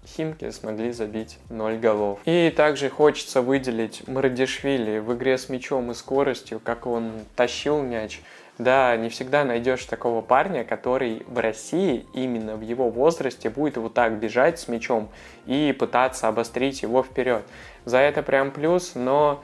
Химки 0.06 0.50
смогли 0.50 0.92
забить 0.92 1.38
0 1.50 1.78
голов. 1.78 2.20
И 2.24 2.52
также 2.54 2.90
хочется 2.90 3.42
выделить 3.42 4.06
Марадишвили 4.06 4.98
в 4.98 5.14
игре 5.14 5.38
с 5.38 5.48
мячом 5.48 5.90
и 5.90 5.94
скоростью, 5.94 6.60
как 6.60 6.86
он 6.86 7.12
тащил 7.36 7.80
мяч. 7.82 8.22
Да, 8.58 8.96
не 8.96 9.08
всегда 9.08 9.44
найдешь 9.44 9.84
такого 9.84 10.20
парня, 10.20 10.64
который 10.64 11.24
в 11.26 11.38
России 11.38 12.06
именно 12.12 12.54
в 12.56 12.60
его 12.60 12.88
возрасте 12.88 13.50
будет 13.50 13.76
вот 13.76 13.94
так 13.94 14.18
бежать 14.18 14.60
с 14.60 14.68
мячом 14.68 15.08
и 15.46 15.74
пытаться 15.76 16.28
обострить 16.28 16.82
его 16.82 17.02
вперед. 17.02 17.44
За 17.84 17.98
это 17.98 18.22
прям 18.22 18.52
плюс, 18.52 18.92
но 18.94 19.42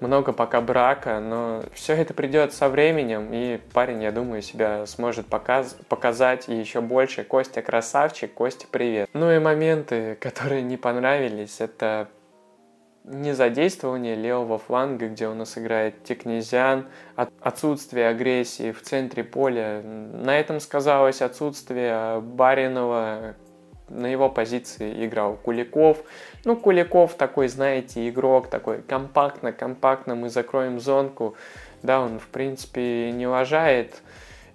много 0.00 0.32
пока 0.32 0.60
брака, 0.60 1.20
но 1.20 1.62
все 1.72 1.94
это 1.94 2.12
придет 2.12 2.52
со 2.52 2.68
временем, 2.68 3.30
и 3.32 3.58
парень, 3.72 4.02
я 4.02 4.12
думаю, 4.12 4.42
себя 4.42 4.84
сможет 4.84 5.26
показ 5.26 5.74
показать 5.88 6.48
еще 6.48 6.82
больше. 6.82 7.24
Костя 7.24 7.62
красавчик, 7.62 8.34
Костя 8.34 8.66
привет. 8.70 9.08
Ну 9.14 9.32
и 9.32 9.38
моменты, 9.38 10.16
которые 10.20 10.60
не 10.60 10.76
понравились, 10.76 11.60
это 11.60 12.08
не 13.06 13.34
задействование 13.34 14.16
левого 14.16 14.58
фланга, 14.58 15.08
где 15.08 15.28
у 15.28 15.34
нас 15.34 15.56
играет 15.56 16.02
Текнезиан, 16.04 16.86
отсутствие 17.14 18.08
агрессии 18.08 18.72
в 18.72 18.82
центре 18.82 19.22
поля. 19.22 19.80
На 19.82 20.38
этом 20.38 20.60
сказалось 20.60 21.22
отсутствие 21.22 22.20
Баринова, 22.20 23.36
на 23.88 24.06
его 24.06 24.28
позиции 24.28 25.06
играл 25.06 25.36
Куликов. 25.36 25.98
Ну, 26.44 26.56
Куликов 26.56 27.14
такой, 27.14 27.46
знаете, 27.46 28.08
игрок 28.08 28.48
такой 28.50 28.82
компактно, 28.82 29.52
компактно 29.52 30.16
мы 30.16 30.28
закроем 30.28 30.80
зонку. 30.80 31.36
Да, 31.82 32.00
он, 32.00 32.18
в 32.18 32.26
принципе, 32.26 33.12
не 33.12 33.28
уважает, 33.28 34.02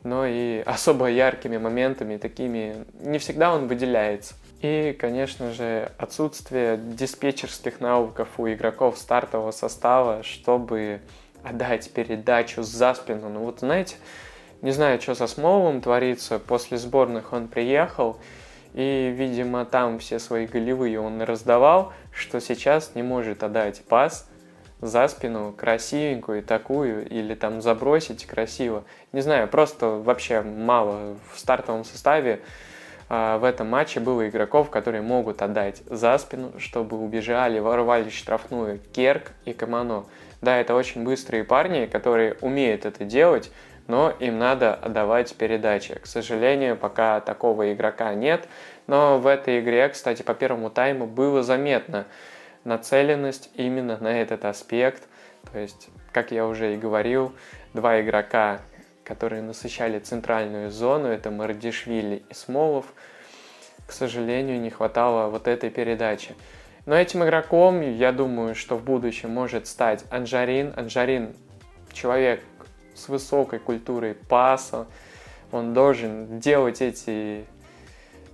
но 0.04 0.26
и 0.26 0.62
особо 0.66 1.08
яркими 1.08 1.58
моментами 1.58 2.18
такими 2.18 2.86
не 3.00 3.20
всегда 3.20 3.54
он 3.54 3.68
выделяется. 3.68 4.36
И, 4.62 4.96
конечно 5.00 5.52
же, 5.52 5.92
отсутствие 5.98 6.78
диспетчерских 6.78 7.80
навыков 7.80 8.30
у 8.38 8.48
игроков 8.48 8.98
стартового 8.98 9.52
состава, 9.52 10.22
чтобы 10.22 11.02
отдать 11.44 11.92
передачу 11.92 12.62
за 12.62 12.94
спину. 12.94 13.30
Ну 13.30 13.40
вот, 13.40 13.62
знаете, 13.62 13.96
не 14.62 14.72
знаю, 14.72 15.02
что 15.02 15.16
со 15.16 15.26
Смоловым 15.26 15.82
творится. 15.82 16.38
После 16.38 16.78
сборных 16.78 17.34
он 17.34 17.48
приехал, 17.48 18.18
и, 18.74 19.12
видимо, 19.16 19.66
там 19.66 19.98
все 19.98 20.20
свои 20.20 20.46
голевые 20.46 21.00
он 21.00 21.22
раздавал, 21.24 21.92
что 22.14 22.40
сейчас 22.40 22.94
не 22.94 23.02
может 23.02 23.44
отдать 23.44 23.82
пас 23.86 24.30
за 24.80 25.08
спину 25.08 25.54
красивенькую 25.54 26.44
такую, 26.44 27.08
или 27.08 27.34
там 27.34 27.62
забросить 27.62 28.26
красиво. 28.26 28.84
Не 29.12 29.22
знаю, 29.22 29.48
просто 29.48 29.88
вообще 29.88 30.42
мало 30.42 31.18
в 31.34 31.40
стартовом 31.40 31.84
составе 31.84 32.42
в 33.12 33.44
этом 33.44 33.68
матче 33.68 34.00
было 34.00 34.30
игроков, 34.30 34.70
которые 34.70 35.02
могут 35.02 35.42
отдать 35.42 35.84
за 35.90 36.18
спину, 36.18 36.54
чтобы 36.60 36.98
убежали, 36.98 37.60
ворвали 37.60 38.10
штрафную 38.10 38.80
Керк 38.94 39.34
и 39.44 39.52
Камано. 39.52 40.06
Да, 40.40 40.58
это 40.58 40.74
очень 40.76 41.04
быстрые 41.04 41.44
парни, 41.44 41.88
которые 41.88 42.38
умеют 42.40 42.86
это 42.86 43.04
делать, 43.04 43.52
но 43.88 44.14
им 44.20 44.40
надо 44.40 44.74
отдавать 44.74 45.36
передачи. 45.36 45.96
К 45.96 46.06
сожалению, 46.06 46.78
пока 46.78 47.20
такого 47.20 47.74
игрока 47.74 48.14
нет, 48.14 48.48
но 48.88 49.20
в 49.20 49.28
этой 49.28 49.60
игре, 49.60 49.90
кстати, 49.90 50.22
по 50.22 50.34
первому 50.34 50.70
тайму 50.70 51.06
было 51.06 51.44
заметно 51.44 52.06
нацеленность 52.64 53.50
именно 53.56 53.98
на 54.00 54.22
этот 54.22 54.46
аспект. 54.46 55.04
То 55.52 55.60
есть, 55.60 55.90
как 56.14 56.32
я 56.32 56.48
уже 56.48 56.76
и 56.76 56.78
говорил, 56.78 57.34
два 57.74 58.00
игрока, 58.00 58.62
которые 59.12 59.42
насыщали 59.42 60.00
центральную 60.00 60.72
зону, 60.72 61.10
это 61.10 61.32
Мардишвили 61.32 62.24
и 62.30 62.34
Смолов, 62.34 62.86
к 63.86 63.92
сожалению, 63.92 64.62
не 64.62 64.70
хватало 64.70 65.30
вот 65.30 65.50
этой 65.50 65.70
передачи. 65.70 66.34
Но 66.86 66.96
этим 66.96 67.22
игроком, 67.26 67.82
я 67.82 68.14
думаю, 68.14 68.56
что 68.56 68.78
в 68.78 68.86
будущем 68.86 69.30
может 69.32 69.68
стать 69.68 70.06
Анжарин. 70.10 70.74
Анжарин 70.78 71.34
человек 71.92 72.42
с 72.96 73.10
высокой 73.10 73.60
культурой 73.60 74.16
паса, 74.16 74.88
он 75.52 75.74
должен 75.74 76.40
делать 76.40 76.82
эти 76.82 77.44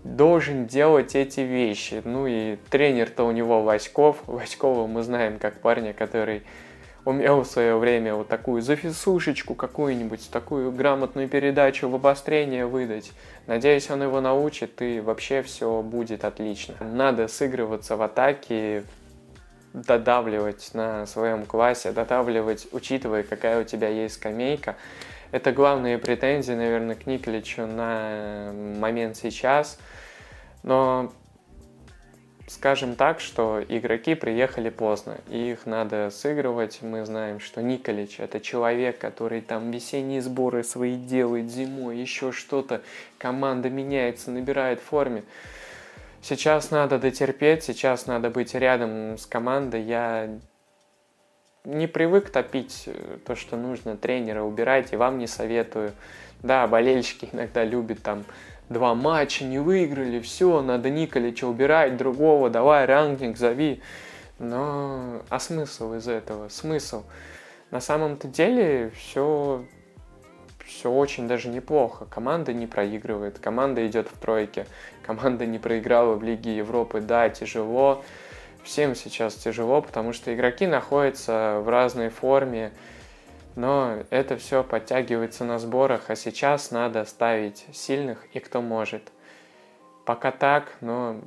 должен 0.04 0.68
делать 0.68 1.16
эти 1.16 1.40
вещи. 1.40 2.04
Ну 2.06 2.28
и 2.28 2.58
тренер-то 2.70 3.24
у 3.24 3.32
него 3.32 3.64
Васьков. 3.64 4.18
Васькова 4.28 4.86
мы 4.86 5.02
знаем 5.02 5.40
как 5.40 5.60
парня, 5.60 5.94
который 5.94 6.44
умел 7.08 7.44
в 7.44 7.48
свое 7.48 7.78
время 7.78 8.16
вот 8.16 8.28
такую 8.28 8.62
зафисушечку 8.62 9.56
какую-нибудь, 9.56 10.30
такую 10.30 10.74
грамотную 10.74 11.30
передачу 11.30 11.88
в 11.88 11.96
обострение 11.96 12.66
выдать. 12.66 13.14
Надеюсь, 13.46 13.90
он 13.90 14.04
его 14.04 14.20
научит, 14.20 14.82
и 14.82 15.00
вообще 15.00 15.42
все 15.42 15.82
будет 15.82 16.26
отлично. 16.26 16.76
Надо 16.82 17.30
сыгрываться 17.30 17.96
в 17.96 18.02
атаке, 18.02 18.84
додавливать 19.74 20.72
на 20.74 21.06
своем 21.06 21.46
классе, 21.46 21.94
додавливать, 21.94 22.68
учитывая, 22.74 23.24
какая 23.24 23.62
у 23.62 23.64
тебя 23.64 23.88
есть 23.88 24.16
скамейка. 24.16 24.76
Это 25.32 25.54
главные 25.54 25.98
претензии, 26.00 26.52
наверное, 26.52 26.96
к 26.96 27.06
Николичу 27.06 27.66
на 27.68 28.52
момент 28.52 29.16
сейчас. 29.16 29.80
Но 30.62 31.14
скажем 32.48 32.96
так, 32.96 33.20
что 33.20 33.62
игроки 33.68 34.16
приехали 34.16 34.70
поздно, 34.70 35.18
их 35.30 35.66
надо 35.66 36.10
сыгрывать. 36.10 36.82
Мы 36.82 37.06
знаем, 37.06 37.40
что 37.40 37.62
Николич 37.62 38.20
это 38.20 38.40
человек, 38.40 38.98
который 38.98 39.42
там 39.42 39.70
весенние 39.70 40.22
сборы 40.22 40.64
свои 40.64 40.96
делает 40.96 41.52
зимой, 41.52 41.98
еще 41.98 42.32
что-то, 42.32 42.82
команда 43.18 43.70
меняется, 43.70 44.32
набирает 44.32 44.80
форме. 44.80 45.24
Сейчас 46.22 46.72
надо 46.72 46.98
дотерпеть, 46.98 47.64
сейчас 47.64 48.08
надо 48.08 48.30
быть 48.30 48.56
рядом 48.56 49.18
с 49.18 49.26
командой. 49.26 49.84
Я 49.84 50.30
не 51.64 51.88
привык 51.88 52.30
топить 52.30 52.84
э, 52.88 53.18
то, 53.26 53.36
что 53.36 53.56
нужно 53.56 53.98
тренера 53.98 54.42
убирать, 54.42 54.94
и 54.94 54.96
вам 54.96 55.20
не 55.20 55.28
советую. 55.28 55.94
Да, 56.42 56.66
болельщики 56.68 57.30
иногда 57.34 57.64
любят 57.64 58.02
там 58.02 58.26
два 58.70 58.96
матча 58.96 59.44
не 59.44 59.60
выиграли, 59.60 60.20
все, 60.20 60.62
надо 60.62 60.90
Николича 60.90 61.46
убирать, 61.46 61.98
другого, 61.98 62.50
давай 62.50 62.86
ранкинг 62.86 63.38
зови. 63.38 63.82
Но 64.40 65.22
а 65.30 65.40
смысл 65.40 65.96
из 65.96 66.08
этого? 66.08 66.50
Смысл? 66.50 67.04
На 67.72 67.82
самом-то 67.82 68.28
деле 68.28 68.92
все 68.96 69.66
все 70.68 70.92
очень 70.92 71.28
даже 71.28 71.48
неплохо. 71.48 72.06
Команда 72.10 72.54
не 72.54 72.68
проигрывает, 72.68 73.40
команда 73.40 73.88
идет 73.88 74.10
в 74.10 74.20
тройке, 74.20 74.68
команда 75.02 75.46
не 75.46 75.60
проиграла 75.60 76.16
в 76.16 76.24
Лиге 76.24 76.58
Европы. 76.58 77.00
Да, 77.02 77.30
тяжело, 77.30 78.04
всем 78.64 78.94
сейчас 78.94 79.36
тяжело, 79.36 79.82
потому 79.82 80.14
что 80.14 80.34
игроки 80.34 80.68
находятся 80.68 81.62
в 81.64 81.70
разной 81.70 82.10
форме, 82.10 82.72
но 83.58 84.04
это 84.12 84.38
все 84.38 84.64
подтягивается 84.64 85.44
на 85.44 85.58
сборах, 85.58 86.10
а 86.10 86.16
сейчас 86.16 86.70
надо 86.70 87.04
ставить 87.06 87.66
сильных 87.74 88.24
и 88.34 88.40
кто 88.40 88.62
может. 88.62 89.12
Пока 90.06 90.32
так, 90.32 90.78
но 90.80 91.18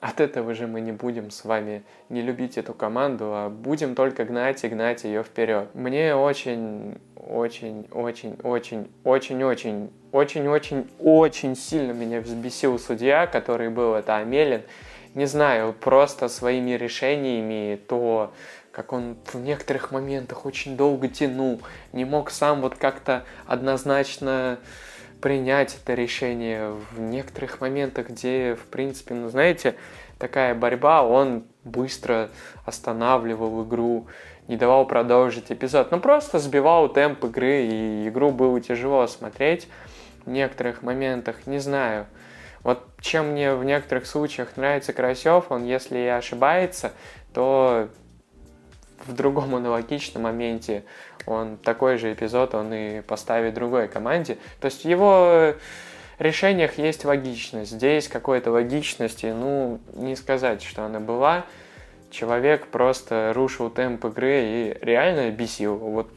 от 0.00 0.20
этого 0.20 0.52
же 0.52 0.66
мы 0.66 0.80
не 0.80 0.90
будем 0.90 1.30
с 1.30 1.44
вами 1.44 1.84
не 2.08 2.22
любить 2.22 2.58
эту 2.58 2.74
команду, 2.74 3.26
а 3.26 3.48
будем 3.48 3.94
только 3.94 4.24
гнать 4.24 4.64
и 4.64 4.68
гнать 4.68 5.04
ее 5.04 5.22
вперед. 5.22 5.68
Мне 5.74 6.16
очень, 6.16 6.98
очень, 7.14 7.86
очень, 7.92 8.36
очень, 8.42 8.88
очень, 9.04 9.44
очень, 9.44 9.90
очень, 10.10 10.48
очень, 10.48 10.90
очень 10.98 11.54
сильно 11.54 11.92
меня 11.92 12.20
взбесил 12.20 12.80
судья, 12.80 13.28
который 13.28 13.68
был, 13.68 13.94
это 13.94 14.16
Амелин. 14.16 14.62
Не 15.14 15.26
знаю, 15.26 15.72
просто 15.72 16.28
своими 16.28 16.72
решениями, 16.72 17.78
то 17.88 18.32
как 18.80 18.94
он 18.94 19.18
в 19.26 19.34
некоторых 19.34 19.90
моментах 19.90 20.46
очень 20.46 20.74
долго 20.74 21.06
тянул, 21.08 21.60
не 21.92 22.06
мог 22.06 22.30
сам 22.30 22.62
вот 22.62 22.76
как-то 22.76 23.24
однозначно 23.46 24.58
принять 25.20 25.76
это 25.76 25.92
решение 25.92 26.70
в 26.92 26.98
некоторых 26.98 27.60
моментах, 27.60 28.08
где, 28.08 28.54
в 28.54 28.64
принципе, 28.68 29.12
ну, 29.12 29.28
знаете, 29.28 29.74
такая 30.18 30.54
борьба, 30.54 31.02
он 31.02 31.44
быстро 31.62 32.30
останавливал 32.64 33.64
игру, 33.64 34.06
не 34.48 34.56
давал 34.56 34.86
продолжить 34.86 35.52
эпизод. 35.52 35.90
Ну, 35.90 36.00
просто 36.00 36.38
сбивал 36.38 36.88
темп 36.88 37.22
игры, 37.26 37.66
и 37.66 38.08
игру 38.08 38.30
было 38.30 38.62
тяжело 38.62 39.06
смотреть 39.08 39.68
в 40.24 40.30
некоторых 40.30 40.80
моментах, 40.80 41.46
не 41.46 41.58
знаю. 41.58 42.06
Вот 42.62 42.82
чем 43.02 43.32
мне 43.32 43.54
в 43.54 43.62
некоторых 43.62 44.06
случаях 44.06 44.56
нравится 44.56 44.94
Карасев, 44.94 45.50
он, 45.50 45.66
если 45.66 45.98
и 45.98 46.06
ошибается, 46.06 46.92
то 47.34 47.90
в 49.06 49.14
другом 49.14 49.54
аналогичном 49.54 50.24
моменте 50.24 50.84
он 51.26 51.56
такой 51.56 51.98
же 51.98 52.12
эпизод 52.12 52.54
он 52.54 52.72
и 52.72 53.00
поставит 53.02 53.54
другой 53.54 53.88
команде. 53.88 54.38
То 54.60 54.66
есть 54.66 54.82
в 54.82 54.88
его 54.88 55.54
решениях 56.18 56.78
есть 56.78 57.04
логичность. 57.04 57.72
Здесь 57.72 58.08
какой-то 58.08 58.50
логичности, 58.50 59.26
ну, 59.26 59.80
не 59.94 60.16
сказать, 60.16 60.62
что 60.62 60.84
она 60.84 61.00
была. 61.00 61.44
Человек 62.10 62.66
просто 62.66 63.32
рушил 63.34 63.70
темп 63.70 64.04
игры 64.06 64.42
и 64.42 64.78
реально 64.82 65.30
бесил. 65.30 65.76
Вот 65.76 66.10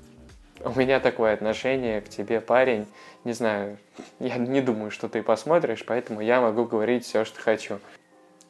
у 0.64 0.78
меня 0.78 1.00
такое 1.00 1.34
отношение 1.34 2.02
к 2.02 2.10
тебе, 2.10 2.42
парень. 2.42 2.88
Не 3.24 3.34
знаю, 3.34 3.78
я 4.20 4.38
не 4.38 4.62
думаю, 4.62 4.92
что 4.92 5.08
ты 5.08 5.24
посмотришь, 5.24 5.84
поэтому 5.86 6.22
я 6.22 6.42
могу 6.42 6.66
говорить 6.66 7.06
все, 7.06 7.26
что 7.26 7.40
хочу 7.40 7.80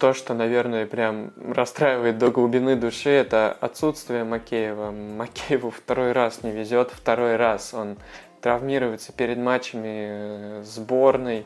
то, 0.03 0.11
что, 0.11 0.33
наверное, 0.33 0.85
прям 0.85 1.31
расстраивает 1.37 2.17
до 2.17 2.29
глубины 2.29 2.75
души, 2.75 3.09
это 3.09 3.55
отсутствие 3.61 4.25
Макеева. 4.25 4.91
Макееву 4.91 5.69
второй 5.69 6.11
раз 6.11 6.43
не 6.43 6.51
везет, 6.51 6.91
второй 6.91 7.37
раз 7.37 7.73
он 7.73 7.95
травмируется 8.41 9.13
перед 9.13 9.37
матчами 9.37 9.87
э, 9.87 10.63
сборной, 10.65 11.45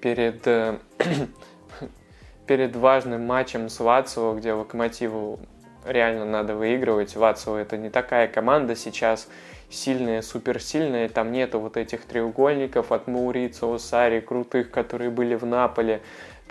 перед, 0.00 0.44
э, 0.48 0.78
перед 2.48 2.74
важным 2.74 3.24
матчем 3.24 3.68
с 3.68 3.78
Лацио, 3.78 4.34
где 4.34 4.52
Локомотиву 4.52 5.38
реально 5.86 6.24
надо 6.24 6.56
выигрывать. 6.56 7.14
Лацио 7.14 7.56
это 7.56 7.76
не 7.76 7.88
такая 7.88 8.26
команда 8.26 8.74
сейчас, 8.74 9.28
сильная, 9.70 10.22
суперсильная, 10.22 11.08
там 11.08 11.30
нету 11.30 11.60
вот 11.60 11.76
этих 11.76 12.04
треугольников 12.04 12.90
от 12.90 13.06
Маурицио, 13.06 13.78
Сари, 13.78 14.18
крутых, 14.18 14.72
которые 14.72 15.10
были 15.10 15.36
в 15.36 15.46
Наполе. 15.46 16.02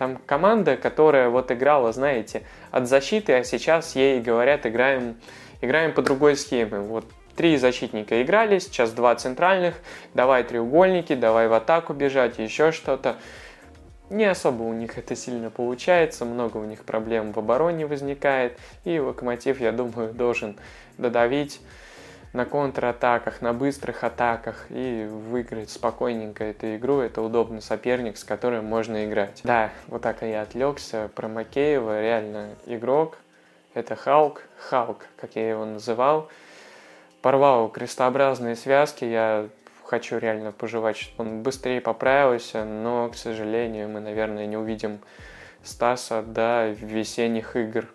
Там 0.01 0.17
команда, 0.25 0.77
которая 0.77 1.29
вот 1.29 1.51
играла, 1.51 1.91
знаете, 1.91 2.41
от 2.71 2.87
защиты, 2.87 3.33
а 3.33 3.43
сейчас 3.43 3.95
ей 3.95 4.19
говорят, 4.19 4.65
играем, 4.65 5.15
играем 5.61 5.93
по 5.93 6.01
другой 6.01 6.35
схеме. 6.35 6.79
Вот 6.79 7.05
три 7.35 7.55
защитника 7.55 8.19
играли, 8.23 8.57
сейчас 8.57 8.93
два 8.93 9.13
центральных, 9.13 9.75
давай 10.15 10.43
треугольники, 10.43 11.13
давай 11.13 11.47
в 11.47 11.53
атаку 11.53 11.93
бежать, 11.93 12.39
еще 12.39 12.71
что-то. 12.71 13.17
Не 14.09 14.25
особо 14.25 14.63
у 14.63 14.73
них 14.73 14.97
это 14.97 15.15
сильно 15.15 15.51
получается, 15.51 16.25
много 16.25 16.57
у 16.57 16.65
них 16.65 16.83
проблем 16.83 17.31
в 17.31 17.37
обороне 17.37 17.85
возникает, 17.85 18.57
и 18.85 18.97
Локомотив, 18.97 19.61
я 19.61 19.71
думаю, 19.71 20.15
должен 20.15 20.57
додавить 20.97 21.61
на 22.33 22.45
контратаках, 22.45 23.41
на 23.41 23.53
быстрых 23.53 24.03
атаках 24.03 24.67
и 24.69 25.05
выиграть 25.09 25.69
спокойненько 25.69 26.45
эту 26.45 26.75
игру. 26.75 26.99
Это 26.99 27.21
удобный 27.21 27.61
соперник, 27.61 28.17
с 28.17 28.23
которым 28.23 28.65
можно 28.65 29.05
играть. 29.05 29.41
Да, 29.43 29.71
вот 29.87 30.01
так 30.01 30.21
я 30.21 30.43
отвлекся 30.43 31.09
про 31.13 31.27
Макеева. 31.27 32.01
Реально 32.01 32.55
игрок. 32.65 33.17
Это 33.73 33.95
Халк. 33.95 34.43
Халк, 34.57 35.05
как 35.17 35.35
я 35.35 35.49
его 35.49 35.65
называл. 35.65 36.29
Порвал 37.21 37.69
крестообразные 37.69 38.55
связки. 38.55 39.03
Я 39.05 39.49
хочу 39.85 40.17
реально 40.17 40.53
пожелать, 40.53 40.97
чтобы 40.97 41.29
он 41.29 41.43
быстрее 41.43 41.81
поправился, 41.81 42.63
но, 42.63 43.09
к 43.09 43.15
сожалению, 43.15 43.89
мы, 43.89 43.99
наверное, 43.99 44.45
не 44.45 44.55
увидим 44.55 44.99
Стаса 45.63 46.23
до 46.23 46.69
весенних 46.69 47.55
игр. 47.55 47.87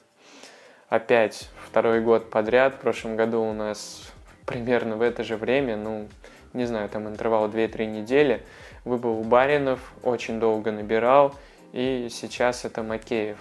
Опять 0.88 1.48
второй 1.64 2.00
год 2.00 2.30
подряд. 2.30 2.74
В 2.74 2.78
прошлом 2.78 3.16
году 3.16 3.42
у 3.42 3.52
нас 3.52 4.12
примерно 4.46 4.96
в 4.96 5.02
это 5.02 5.24
же 5.24 5.36
время, 5.36 5.76
ну, 5.76 6.08
не 6.52 6.64
знаю, 6.64 6.88
там 6.88 7.08
интервал 7.08 7.48
2-3 7.48 7.86
недели, 7.86 8.42
выбыл 8.84 9.22
Баринов, 9.22 9.92
очень 10.02 10.40
долго 10.40 10.72
набирал, 10.72 11.34
и 11.72 12.08
сейчас 12.10 12.64
это 12.64 12.82
Макеев. 12.82 13.36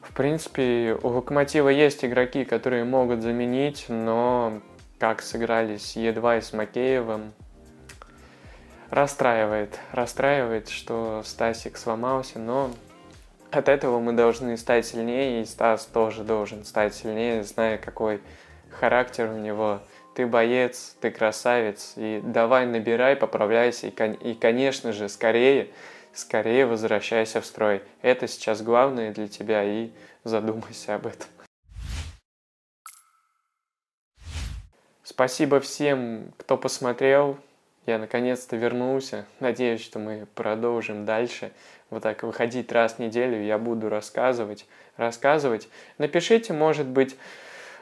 В 0.00 0.14
принципе, 0.14 0.96
у 1.02 1.08
Локомотива 1.08 1.68
есть 1.68 2.04
игроки, 2.04 2.44
которые 2.44 2.84
могут 2.84 3.22
заменить, 3.22 3.86
но 3.88 4.60
как 4.98 5.22
сыгрались 5.22 5.96
Е2 5.96 6.40
с 6.40 6.52
Макеевым, 6.52 7.32
расстраивает. 8.90 9.78
Расстраивает, 9.92 10.68
что 10.68 11.22
Стасик 11.24 11.76
сломался, 11.76 12.38
но 12.38 12.70
от 13.50 13.68
этого 13.68 14.00
мы 14.00 14.12
должны 14.12 14.56
стать 14.56 14.86
сильнее, 14.86 15.42
и 15.42 15.44
Стас 15.44 15.84
тоже 15.86 16.24
должен 16.24 16.64
стать 16.64 16.94
сильнее, 16.94 17.42
зная, 17.44 17.78
какой 17.78 18.20
характер 18.70 19.30
у 19.30 19.36
него, 19.36 19.80
ты 20.14 20.26
боец, 20.26 20.96
ты 21.00 21.10
красавец, 21.10 21.92
и 21.96 22.20
давай 22.24 22.66
набирай, 22.66 23.16
поправляйся, 23.16 23.86
и, 23.86 23.90
и 23.90 24.34
конечно 24.34 24.92
же, 24.92 25.08
скорее, 25.08 25.68
скорее 26.12 26.66
возвращайся 26.66 27.40
в 27.40 27.46
строй. 27.46 27.82
Это 28.02 28.26
сейчас 28.26 28.62
главное 28.62 29.12
для 29.12 29.28
тебя, 29.28 29.62
и 29.64 29.90
задумайся 30.24 30.96
об 30.96 31.06
этом. 31.06 31.28
Спасибо 35.02 35.58
всем, 35.58 36.32
кто 36.36 36.56
посмотрел. 36.56 37.38
Я 37.86 37.98
наконец-то 37.98 38.56
вернулся. 38.56 39.24
Надеюсь, 39.40 39.82
что 39.82 39.98
мы 39.98 40.26
продолжим 40.34 41.06
дальше. 41.06 41.50
Вот 41.90 42.02
так 42.02 42.22
выходить 42.22 42.70
раз 42.70 42.94
в 42.94 42.98
неделю 42.98 43.42
я 43.42 43.56
буду 43.56 43.88
рассказывать, 43.88 44.66
рассказывать. 44.96 45.68
Напишите, 45.96 46.52
может 46.52 46.86
быть, 46.86 47.16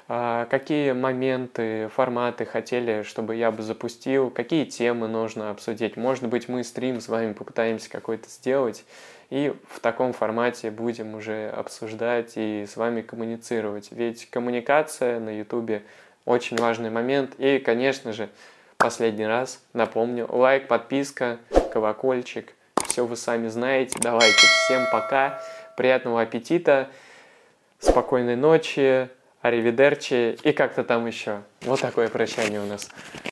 какие 0.07 0.93
моменты, 0.93 1.89
форматы 1.89 2.45
хотели, 2.45 3.03
чтобы 3.03 3.37
я 3.37 3.51
бы 3.51 3.63
запустил, 3.63 4.31
какие 4.31 4.65
темы 4.65 5.09
нужно 5.09 5.51
обсудить. 5.51 5.97
Может 5.97 6.29
быть, 6.29 6.49
мы 6.49 6.63
стрим 6.65 7.01
с 7.01 7.09
вами 7.09 7.33
попытаемся 7.33 7.91
какой-то 7.91 8.29
сделать, 8.29 8.85
и 9.31 9.53
в 9.69 9.81
таком 9.81 10.13
формате 10.13 10.71
будем 10.71 11.15
уже 11.15 11.49
обсуждать 11.49 12.33
и 12.37 12.67
с 12.67 12.77
вами 12.77 13.03
коммуницировать. 13.03 13.89
Ведь 13.91 14.31
коммуникация 14.31 15.19
на 15.19 15.37
YouTube 15.37 15.83
очень 16.25 16.57
важный 16.57 16.91
момент. 16.91 17.35
И, 17.39 17.59
конечно 17.59 18.13
же, 18.13 18.29
последний 18.77 19.27
раз 19.27 19.63
напомню, 19.73 20.27
лайк, 20.29 20.69
подписка, 20.69 21.39
колокольчик, 21.73 22.55
все 22.87 23.05
вы 23.05 23.17
сами 23.17 23.49
знаете. 23.49 23.99
Давайте, 24.01 24.47
всем 24.65 24.85
пока, 24.93 25.43
приятного 25.77 26.23
аппетита, 26.23 26.89
спокойной 27.81 28.37
ночи, 28.37 29.09
аривидерчи 29.47 30.37
и 30.43 30.53
как-то 30.53 30.85
там 30.85 31.07
еще. 31.07 31.43
Вот 31.63 31.81
такое 31.81 32.09
прощание 32.09 32.61
у 32.61 32.67
нас. 32.67 32.89